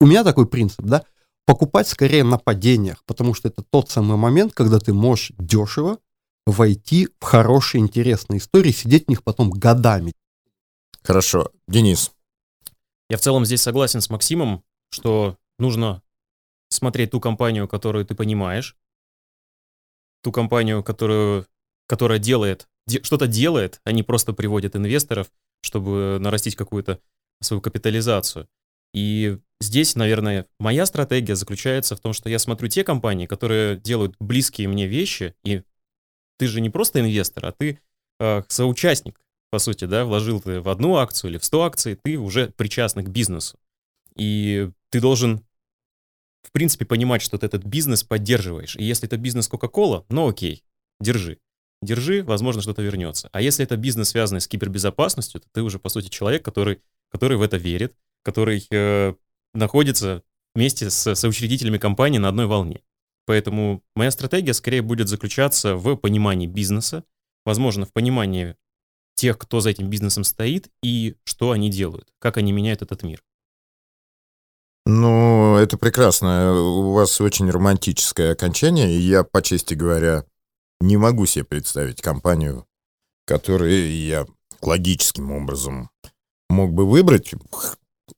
у 0.00 0.06
меня 0.06 0.24
такой 0.24 0.46
принцип, 0.46 0.82
да, 0.82 1.04
покупать 1.46 1.88
скорее 1.88 2.24
на 2.24 2.38
падениях, 2.38 3.04
потому 3.04 3.34
что 3.34 3.48
это 3.48 3.62
тот 3.62 3.90
самый 3.90 4.16
момент, 4.16 4.54
когда 4.54 4.78
ты 4.78 4.92
можешь 4.92 5.32
дешево 5.38 5.98
войти 6.46 7.08
в 7.20 7.24
хорошие, 7.24 7.80
интересные 7.80 8.38
истории, 8.38 8.70
сидеть 8.70 9.06
в 9.06 9.08
них 9.08 9.22
потом 9.22 9.50
годами. 9.50 10.12
Хорошо. 11.02 11.50
Денис. 11.68 12.12
Я 13.10 13.18
в 13.18 13.20
целом 13.20 13.44
здесь 13.44 13.62
согласен 13.62 14.00
с 14.00 14.10
Максимом, 14.10 14.64
что 14.90 15.36
нужно 15.58 16.02
смотреть 16.70 17.10
ту 17.10 17.20
компанию, 17.20 17.68
которую 17.68 18.04
ты 18.04 18.14
понимаешь, 18.14 18.76
ту 20.22 20.32
компанию, 20.32 20.82
которую, 20.82 21.46
которая 21.86 22.18
делает, 22.18 22.68
де, 22.86 23.02
что-то 23.02 23.26
делает, 23.26 23.80
а 23.84 23.92
не 23.92 24.02
просто 24.02 24.32
приводит 24.32 24.76
инвесторов, 24.76 25.30
чтобы 25.60 26.18
нарастить 26.20 26.56
какую-то 26.56 27.00
свою 27.40 27.60
капитализацию. 27.60 28.48
И 28.94 29.38
здесь, 29.60 29.96
наверное, 29.96 30.46
моя 30.58 30.86
стратегия 30.86 31.34
заключается 31.34 31.96
в 31.96 32.00
том, 32.00 32.12
что 32.12 32.30
я 32.30 32.38
смотрю 32.38 32.68
те 32.68 32.84
компании, 32.84 33.26
которые 33.26 33.76
делают 33.76 34.14
близкие 34.20 34.68
мне 34.68 34.86
вещи, 34.86 35.34
и 35.44 35.62
ты 36.38 36.46
же 36.46 36.60
не 36.60 36.70
просто 36.70 37.00
инвестор, 37.00 37.46
а 37.46 37.52
ты 37.52 37.80
э, 38.20 38.42
соучастник, 38.48 39.20
по 39.50 39.58
сути, 39.58 39.84
да, 39.84 40.04
вложил 40.04 40.40
ты 40.40 40.60
в 40.60 40.68
одну 40.68 40.96
акцию 40.96 41.32
или 41.32 41.38
в 41.38 41.44
100 41.44 41.62
акций, 41.62 41.98
ты 42.02 42.16
уже 42.16 42.48
причастный 42.48 43.02
к 43.02 43.08
бизнесу. 43.08 43.58
И 44.16 44.70
ты 44.90 45.00
должен, 45.00 45.44
в 46.42 46.52
принципе, 46.52 46.84
понимать, 46.84 47.22
что 47.22 47.36
ты 47.36 47.46
этот 47.46 47.64
бизнес 47.64 48.04
поддерживаешь. 48.04 48.76
И 48.76 48.84
если 48.84 49.08
это 49.08 49.16
бизнес 49.16 49.50
Coca-Cola, 49.50 50.04
ну 50.08 50.28
окей, 50.28 50.62
держи. 51.00 51.38
Держи, 51.82 52.22
возможно, 52.22 52.62
что-то 52.62 52.82
вернется. 52.82 53.28
А 53.32 53.42
если 53.42 53.64
это 53.64 53.76
бизнес, 53.76 54.10
связанный 54.10 54.40
с 54.40 54.46
кибербезопасностью, 54.46 55.40
то 55.40 55.48
ты 55.52 55.62
уже, 55.62 55.78
по 55.78 55.88
сути, 55.88 56.08
человек, 56.08 56.44
который 56.44 56.80
который 57.14 57.36
в 57.36 57.42
это 57.42 57.58
верит, 57.58 57.94
который 58.24 58.66
э, 58.70 59.14
находится 59.52 60.22
вместе 60.54 60.90
с 60.90 61.14
соучредителями 61.14 61.78
компании 61.78 62.18
на 62.18 62.28
одной 62.28 62.46
волне. 62.46 62.82
Поэтому 63.26 63.82
моя 63.94 64.10
стратегия 64.10 64.54
скорее 64.54 64.82
будет 64.82 65.08
заключаться 65.08 65.76
в 65.76 65.96
понимании 65.96 66.46
бизнеса, 66.46 67.04
возможно, 67.44 67.86
в 67.86 67.92
понимании 67.92 68.56
тех, 69.14 69.38
кто 69.38 69.60
за 69.60 69.70
этим 69.70 69.88
бизнесом 69.88 70.24
стоит 70.24 70.68
и 70.82 71.16
что 71.24 71.52
они 71.52 71.70
делают, 71.70 72.12
как 72.18 72.36
они 72.36 72.52
меняют 72.52 72.82
этот 72.82 73.02
мир. 73.02 73.22
Ну, 74.86 75.56
это 75.56 75.78
прекрасно. 75.78 76.52
У 76.52 76.92
вас 76.92 77.20
очень 77.20 77.50
романтическое 77.50 78.32
окончание, 78.32 78.92
и 78.92 78.98
я, 78.98 79.24
по 79.24 79.40
чести 79.40 79.74
говоря, 79.74 80.26
не 80.80 80.98
могу 80.98 81.24
себе 81.24 81.44
представить 81.44 82.02
компанию, 82.02 82.66
которую 83.26 83.90
я 83.90 84.26
логическим 84.60 85.32
образом 85.32 85.90
мог 86.50 86.72
бы 86.72 86.86
выбрать. 86.86 87.32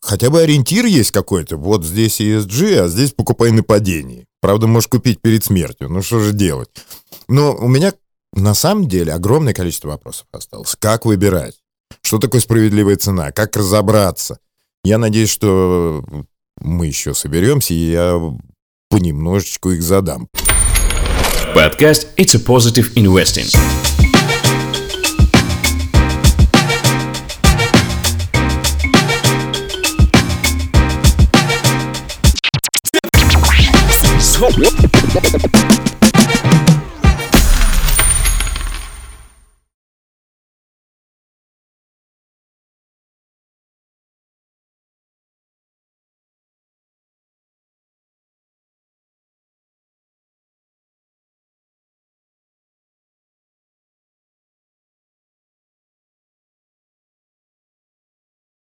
Хотя 0.00 0.30
бы 0.30 0.40
ориентир 0.40 0.84
есть 0.86 1.10
какой-то. 1.10 1.56
Вот 1.56 1.84
здесь 1.84 2.20
ESG, 2.20 2.78
а 2.78 2.88
здесь 2.88 3.12
покупай 3.12 3.50
на 3.50 3.62
падении. 3.62 4.26
Правда, 4.40 4.66
можешь 4.66 4.88
купить 4.88 5.20
перед 5.20 5.44
смертью. 5.44 5.88
Ну, 5.88 6.02
что 6.02 6.20
же 6.20 6.32
делать? 6.32 6.68
Но 7.28 7.54
у 7.56 7.68
меня 7.68 7.92
на 8.32 8.54
самом 8.54 8.86
деле 8.86 9.12
огромное 9.12 9.54
количество 9.54 9.88
вопросов 9.88 10.26
осталось. 10.32 10.76
Как 10.78 11.04
выбирать? 11.06 11.54
Что 12.02 12.18
такое 12.18 12.40
справедливая 12.40 12.96
цена? 12.96 13.32
Как 13.32 13.56
разобраться? 13.56 14.38
Я 14.84 14.98
надеюсь, 14.98 15.30
что 15.30 16.04
мы 16.60 16.86
еще 16.86 17.14
соберемся, 17.14 17.74
и 17.74 17.90
я 17.90 18.20
понемножечку 18.88 19.70
их 19.70 19.82
задам. 19.82 20.28
Подкаст 21.54 22.08
«It's 22.16 22.36
a 22.36 22.38
Positive 22.38 22.94
Investing». 22.94 24.05
Vamos. 34.38 35.55